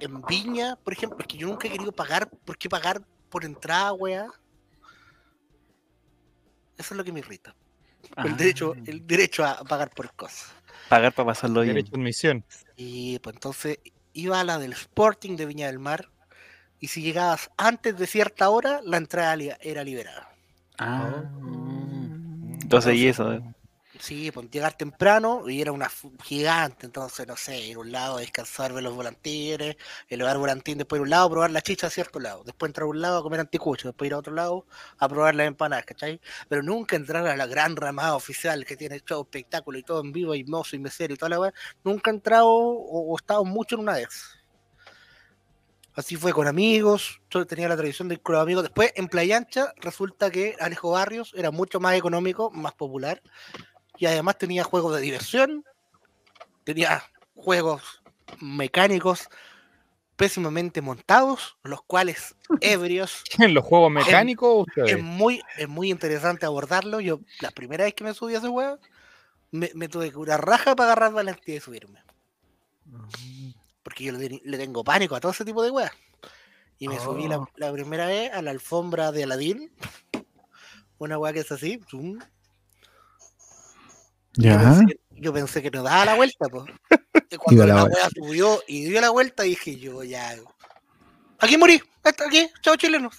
[0.00, 2.30] en Viña, por ejemplo, es que yo nunca he querido pagar.
[2.30, 4.26] ¿Por qué pagar por entrada, weá?
[6.76, 7.54] Eso es lo que me irrita.
[8.22, 10.52] El Ah, derecho, el derecho a pagar por cosas.
[10.88, 11.74] Pagar para pasarlo bien.
[11.74, 12.44] Derecho de admisión.
[12.76, 13.78] Y pues entonces
[14.12, 16.10] iba a la del Sporting de Viña del Mar.
[16.78, 20.31] Y si llegabas antes de cierta hora, la entrada era liberada.
[20.78, 21.22] Ah.
[22.62, 23.32] Entonces, y eso.
[23.32, 23.42] eh.
[23.98, 25.88] Sí, pues llegar temprano y era una
[26.24, 29.76] gigante, entonces no sé, ir a un lado, descansar, ver los volantines,
[30.08, 32.84] elevar volantín, después ir a un lado, probar la chicha a cierto lado, después entrar
[32.86, 34.66] a un lado a comer anticucho, después ir a otro lado
[34.98, 36.20] a probar las empanadas, ¿cachai?
[36.48, 40.10] Pero nunca entrar a la gran ramada oficial que tiene show, espectáculo y todo en
[40.12, 41.54] vivo, y mozo y mesero y toda la weá,
[41.84, 44.41] nunca he entrado o, o estado mucho en una de esas.
[45.94, 48.62] Así fue con amigos, yo tenía la tradición de ir con los amigos.
[48.62, 53.22] Después en Playa Ancha resulta que Alejo Barrios era mucho más económico, más popular
[53.98, 55.64] y además tenía juegos de diversión,
[56.64, 57.02] tenía
[57.34, 58.02] juegos
[58.40, 59.28] mecánicos
[60.16, 64.92] pésimamente montados, los cuales ebrios ¿En los juegos mecánicos ustedes?
[64.92, 67.00] es muy, es muy interesante abordarlo.
[67.00, 68.78] Yo, la primera vez que me subí a ese juego,
[69.50, 72.02] me, me tuve que curar raja para agarrar valentía y subirme.
[73.92, 75.90] Porque yo le, le tengo pánico a todo ese tipo de weas.
[76.78, 77.48] Y me subí la, Oh.
[77.56, 79.70] la primera vez a la alfombra de Aladín.
[80.96, 81.78] Una wea que es así.
[81.90, 82.18] zum.
[82.18, 82.24] Yo
[84.50, 84.58] Ya.
[84.58, 86.64] pensé, yo pensé que no daba la vuelta, pues.
[87.30, 90.36] Y cuando la wea subió y dio la vuelta, dije yo ya.
[91.38, 93.14] Aquí morí, hasta aquí, chao chilenos.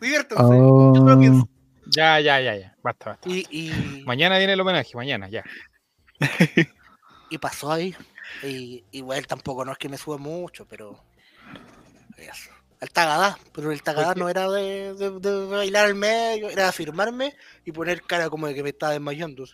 [0.00, 0.42] Diviértanse.
[0.42, 1.48] Yo no lo Oh, pienso.
[1.86, 2.76] Ya, ya, ya, ya.
[2.82, 3.28] Basta, basta.
[3.28, 5.44] Y, y, Mañana viene el homenaje, mañana, ya.
[7.30, 7.94] y pasó ahí.
[8.42, 10.98] Y igual tampoco no es que me sube mucho, pero.
[12.16, 12.50] Eso.
[12.80, 16.68] El tagadá, pero el tagadá no era de, de- de bailar al medio, era de
[16.68, 19.44] afirmarme y poner cara como de que me estaba desmayando.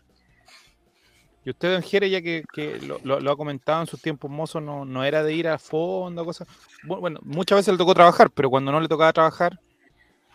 [1.44, 4.30] Y usted, don Jere, ya que, que lo, lo- lo ha comentado en sus tiempos
[4.30, 6.48] mozos, no, no era de ir a fondo, cosas.
[6.84, 9.58] Bu- Bueno, muchas veces le tocó trabajar, pero cuando no le tocaba trabajar,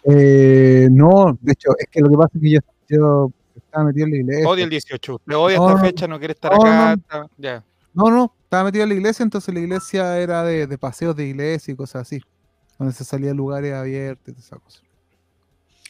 [0.03, 4.05] eh, no, de hecho, es que lo que pasa es que yo, yo estaba metido
[4.05, 4.47] en la iglesia.
[4.49, 5.15] odia el 18.
[5.15, 6.85] Usted odia No, esta fecha, no quiere estar No, acá.
[6.87, 6.93] no.
[6.93, 7.63] está- ya.
[7.97, 11.25] No, no, estaba metido en la iglesia, entonces la iglesia era de, de paseos de
[11.27, 12.21] iglesia y cosas así,
[12.77, 14.83] donde se salía a lugares abiertos y esas cosas.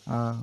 [0.06, 0.42] A,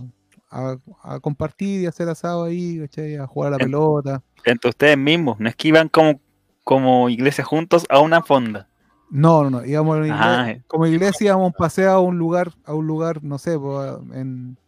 [0.51, 3.17] a- a compartir y hacer asado ahí, ¿cachai?
[3.17, 4.23] a jugar a la En- pelota.
[4.45, 5.41] Entre ustedes mismos.
[5.41, 6.21] No es que iban como,
[6.65, 8.69] como iglesia juntos a una fonda.
[9.11, 10.65] No, no, no, íbamos a una Ah, iglesia, eh.
[10.67, 13.91] como iglesia íbamos a un paseo a un lugar, a un lugar, no sé, pues,
[14.13, 14.59] en,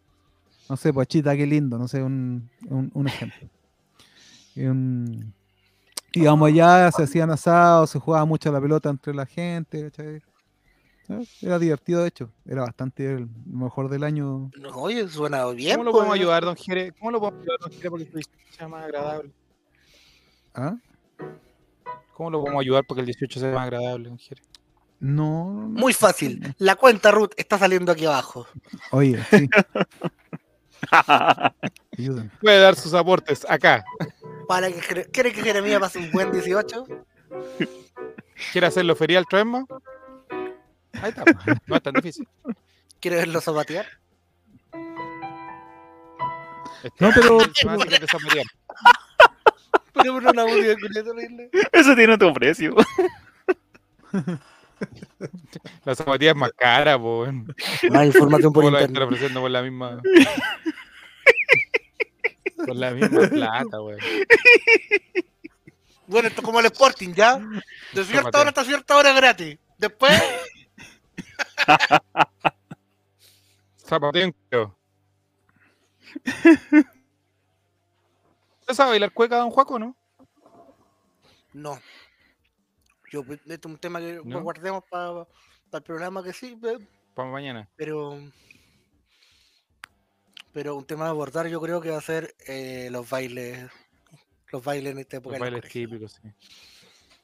[0.71, 3.49] no sé, pues Chita, qué lindo, no sé, un, un, un ejemplo.
[4.55, 5.35] Y un-
[6.17, 10.23] íbamos allá, se hacían asados, se jugaba mucho a la pelota entre la gente, ¿cachai?
[11.09, 14.51] Eh, Era divertido, de hecho, era bastante el mejor del año.
[14.59, 15.77] No, oye, suena bien.
[15.77, 16.01] ¿Cómo lo pues.
[16.01, 16.93] podemos ayudar, don Jere?
[16.93, 19.31] ¿Cómo lo podemos ayudar, don Jere, para que el 18 sea más agradable?
[20.55, 20.77] ¿Ah?
[22.15, 24.43] ¿Cómo lo podemos ayudar para que el 18 sea más agradable, don Jere?
[24.99, 26.55] No, Muy fácil.
[26.59, 28.47] La cuenta Ruth está saliendo aquí abajo.
[28.91, 29.49] Oye, sí,
[31.99, 32.31] ayuden.
[32.41, 33.85] Puede dar sus aportes acá.
[34.49, 36.85] Para que ¿Quiere que Jeremías pase un buen 18?
[38.53, 39.65] ¿Quiere hacerlo ferial otra vez más?
[41.03, 41.25] Ahí está.
[41.25, 41.37] pues.
[41.67, 42.29] No es tan difícil.
[43.01, 43.87] ¿Quiere verlo zapatear?
[46.83, 48.19] Este No, pero- una música eso,
[51.11, 51.51] horrible.
[51.73, 52.75] Eso tiene otro precio.
[55.85, 57.27] La zapatilla es más cara, po.
[57.91, 59.07] Más información por ¿Cómo la internet.
[59.09, 60.01] ofreciendo por la misma.
[62.67, 64.01] Por la misma plata, weón.
[66.09, 67.37] Bueno, esto es como el Sporting, ¿ya?
[67.93, 68.41] De cierta Zapateo.
[68.41, 69.59] hora hasta cierta hora gratis.
[69.77, 70.13] Después,
[73.79, 74.79] Zapateo cuero.
[78.61, 79.97] ¿Usted sabe bailar cueca, don Juaco, no?
[81.53, 81.81] no.
[83.11, 84.43] Yo, esto es un tema que ¿No?
[84.43, 85.27] guardemos para
[85.73, 86.57] el programa que sí,
[87.15, 87.69] Para mañana.
[87.77, 88.19] pero.
[90.57, 93.71] Pero un tema a abordar yo creo que va a ser eh, los bailes.
[94.49, 95.35] Los bailes en esta época.
[95.37, 96.31] Los bailes típicos, sí.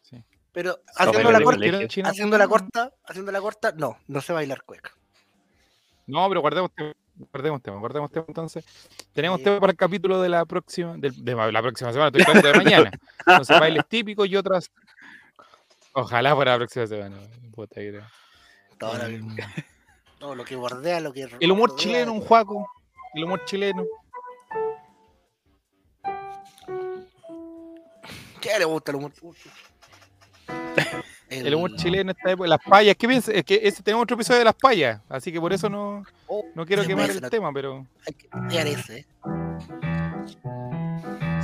[0.02, 0.22] sí.
[0.52, 4.64] Pero haciendo de la, corta, haciendo la corta, haciendo la corta, no, no sé bailar
[4.64, 4.90] cueca.
[6.06, 6.92] No, pero guardemos tema,
[7.32, 8.66] guardemos tema, guardemos tema entonces.
[9.14, 9.44] Tenemos Sí.
[9.44, 12.64] tema para el capítulo de la próxima, del- de, la próxima semana, estoy hablando de
[12.64, 12.90] mañana.
[13.26, 14.70] Entonces, bailes típicos y otras.
[15.94, 17.16] Ojalá para la próxima semana.
[17.54, 17.98] puta que.
[18.78, 19.36] Todo, lo, Em,
[20.18, 21.30] todo lo que bordea, lo que.
[21.40, 22.68] el humor chileno, un juaco.
[23.14, 23.84] El humor chileno.
[28.40, 29.12] ¿Qué le gusta el humor?
[31.28, 32.48] El humor chileno esta época.
[32.48, 32.96] Las payas.
[32.96, 33.34] ¿Qué piensas?
[33.34, 35.00] Es que ese, tenemos otro episodio de las payas.
[35.08, 38.66] Así que por eso no, Oh, no quiero quemar el tema, pero Hay que estudiar
[38.66, 38.98] ese.
[38.98, 39.06] ¿eh?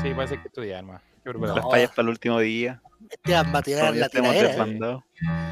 [0.03, 1.03] sí, parece que estudiar más.
[1.25, 2.81] Las fallas para el último día.
[3.11, 4.67] Esteban va a tirar la tiradera.
[4.67, 5.01] ¿eh?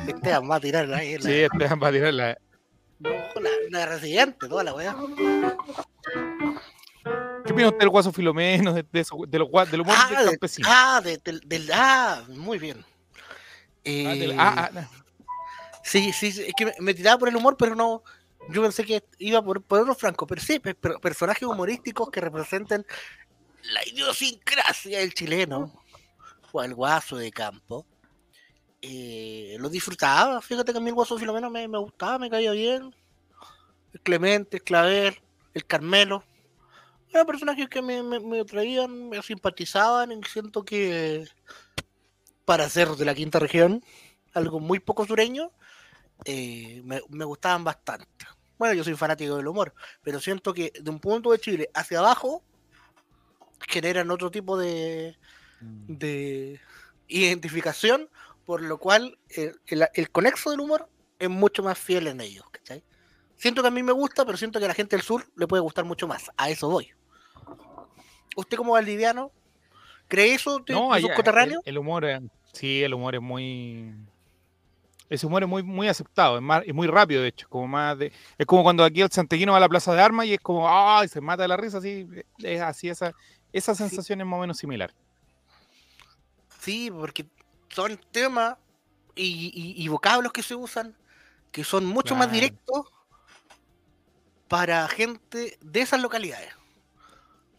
[0.09, 0.97] Esteban va a tirar la.
[0.97, 2.39] la Sí, Esteban va a tirar la.
[2.99, 4.97] No, la, la residente, toda la weá.
[7.45, 10.27] ¿Qué opina usted del guaso Filomeno, de, de, eso- de los del humor Ah, del
[10.31, 10.69] campesino?
[10.71, 12.85] ah, de- del, del- ah, muy bien.
[12.85, 14.89] Ah, del- Eh, ah, ah,
[15.85, 18.03] Sí, sí, sí, es que me, me tiraba por el humor, pero no.
[18.49, 22.21] Yo pensé que iba por, por otro franco, pero sí, pe- pero personajes humorísticos que
[22.21, 22.85] representen
[23.73, 25.73] la idiosincrasia del chileno,
[26.53, 27.87] o el guaso de campo.
[28.83, 32.53] Eh, lo disfrutaba, fíjate que a mí el guaso Filomeno me, me gustaba, me caía
[32.53, 32.95] bien.
[33.93, 35.23] El Clemente, el Claver,
[35.55, 36.23] el Carmelo.
[37.11, 41.27] Eran personajes que me, me, me atraían, me simpatizaban, y siento que
[42.45, 43.83] para ser de la quinta región,
[44.35, 45.51] algo muy poco sureño,
[46.25, 48.27] eh, me, me gustaban bastante.
[48.59, 51.99] Bueno, yo soy fanático del humor, pero siento que de un punto de Chile hacia
[51.99, 52.43] abajo
[53.69, 55.19] generan otro tipo de,
[55.61, 56.61] de
[57.09, 58.09] identificación,
[58.47, 59.59] por lo cual el,
[59.93, 60.89] el conexo del humor
[61.19, 62.45] es mucho más fiel en ellos.
[62.51, 62.83] ¿cachai?
[63.37, 65.47] Siento que a mí me gusta, pero siento que a la gente del sur le
[65.47, 66.31] puede gustar mucho más.
[66.37, 66.91] A eso voy.
[68.37, 69.33] ¿Usted como valdiviano
[70.09, 72.05] cree eso de, No, de allá, el, el humor,
[72.53, 73.95] sí, el humor es muy.
[75.09, 77.49] Ese humor es muy, muy aceptado, es, más, es muy rápido, de hecho.
[77.49, 80.27] Como más de, es como cuando aquí el santeguino va a la plaza de armas
[80.27, 81.07] y es como, ¡ay!
[81.09, 82.09] Se mata de la risa, así.
[82.39, 83.15] Es así, esa,
[83.53, 84.93] esa sensación es más o menos similar.
[86.61, 87.27] Sí, porque
[87.69, 88.57] son temas
[89.15, 90.95] y, y- y vocablos que se usan
[91.53, 92.87] que son mucho más directos
[94.49, 96.53] para gente de esas localidades.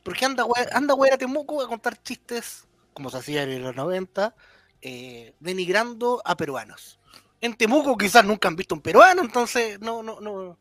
[0.04, 4.36] Porque anda, anda güey a Temuco a contar chistes, como se hacía en los 90,
[4.82, 7.00] eh, denigrando a peruanos.
[7.42, 10.58] En Temuco quizás nunca han visto un peruano, entonces no, no, no,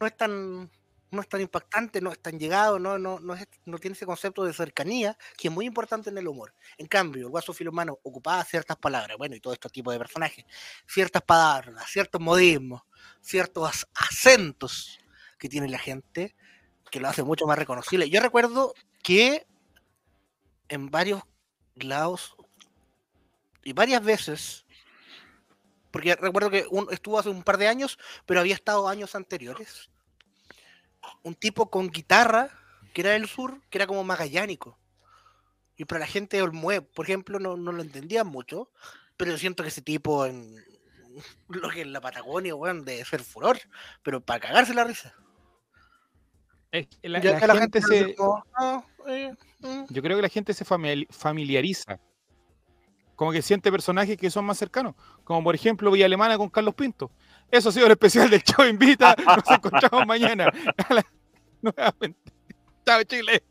[0.00, 0.70] no es tan
[1.10, 4.06] no es tan impactante, no es tan llegado, no, no, no, es- no tiene ese
[4.06, 6.52] concepto de cercanía que es muy importante en el humor.
[6.78, 10.44] En cambio, el guaso filomano ocupaba ciertas palabras, bueno, y todo este tipo de personajes,
[10.86, 12.82] ciertas palabras, ciertos modismos,
[13.20, 14.98] ciertos ac- acentos
[15.38, 16.34] que tiene la gente,
[16.90, 18.08] que lo hace mucho más reconocible.
[18.10, 19.46] Yo recuerdo que
[20.68, 21.22] en varios
[21.74, 22.36] lados
[23.62, 24.64] y varias veces,
[25.90, 29.90] porque recuerdo que estuvo hace un par de años, pero había estado años anteriores,
[31.26, 32.50] un tipo con guitarra,
[32.94, 34.78] que era del sur, que era como magallánico.
[35.76, 38.70] Y para la gente de Olmué, por ejemplo, no, no lo entendían mucho,
[39.16, 40.54] pero yo siento que ese tipo en
[41.48, 43.58] lo que en la Patagonia, weón, debe ser furor,
[44.04, 45.14] pero para cagarse la risa.
[46.70, 49.84] Es que la, Ya la que la gente gente se, como, "Ah, eh, mm".
[49.88, 51.98] yo creo que la gente se famili- familiariza.
[53.16, 54.94] Como que siente personajes que son más cercanos.
[55.24, 57.10] Como por ejemplo Villa Alemana con Carlos Pinto.
[57.50, 59.16] Eso ha sido el especial del Chavo Invita.
[59.24, 60.52] Nos encontramos mañana.
[60.76, 60.94] A
[61.66, 62.32] Nuevamente.
[62.86, 63.42] Chao, Chile.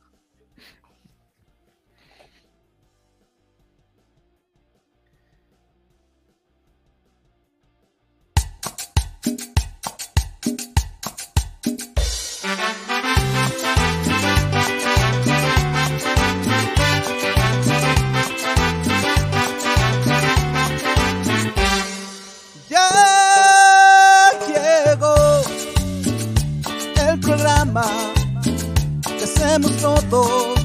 [27.84, 30.60] Que hacemos todos.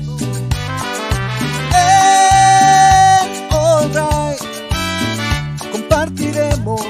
[1.75, 4.41] Eh, alright,
[5.73, 6.81] compartiremos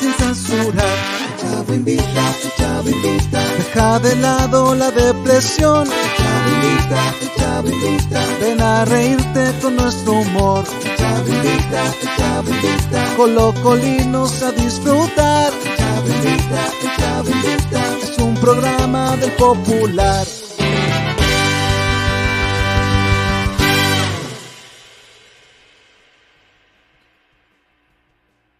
[0.00, 0.82] sin censura.
[0.82, 3.40] El Chavo invita, el Chavo invita.
[3.58, 5.86] Deja de lado la depresión.
[5.86, 8.20] El Chavo invita, el Chavo invita.
[8.40, 10.64] Ven a reírte con nuestro humor.
[10.84, 13.14] El Chavo invita, el Chavo invita.
[13.16, 15.52] Colocolinos a disfrutar.
[15.52, 17.87] El Chavo invita, el Chavo invita.
[18.48, 20.37] Programa del popular.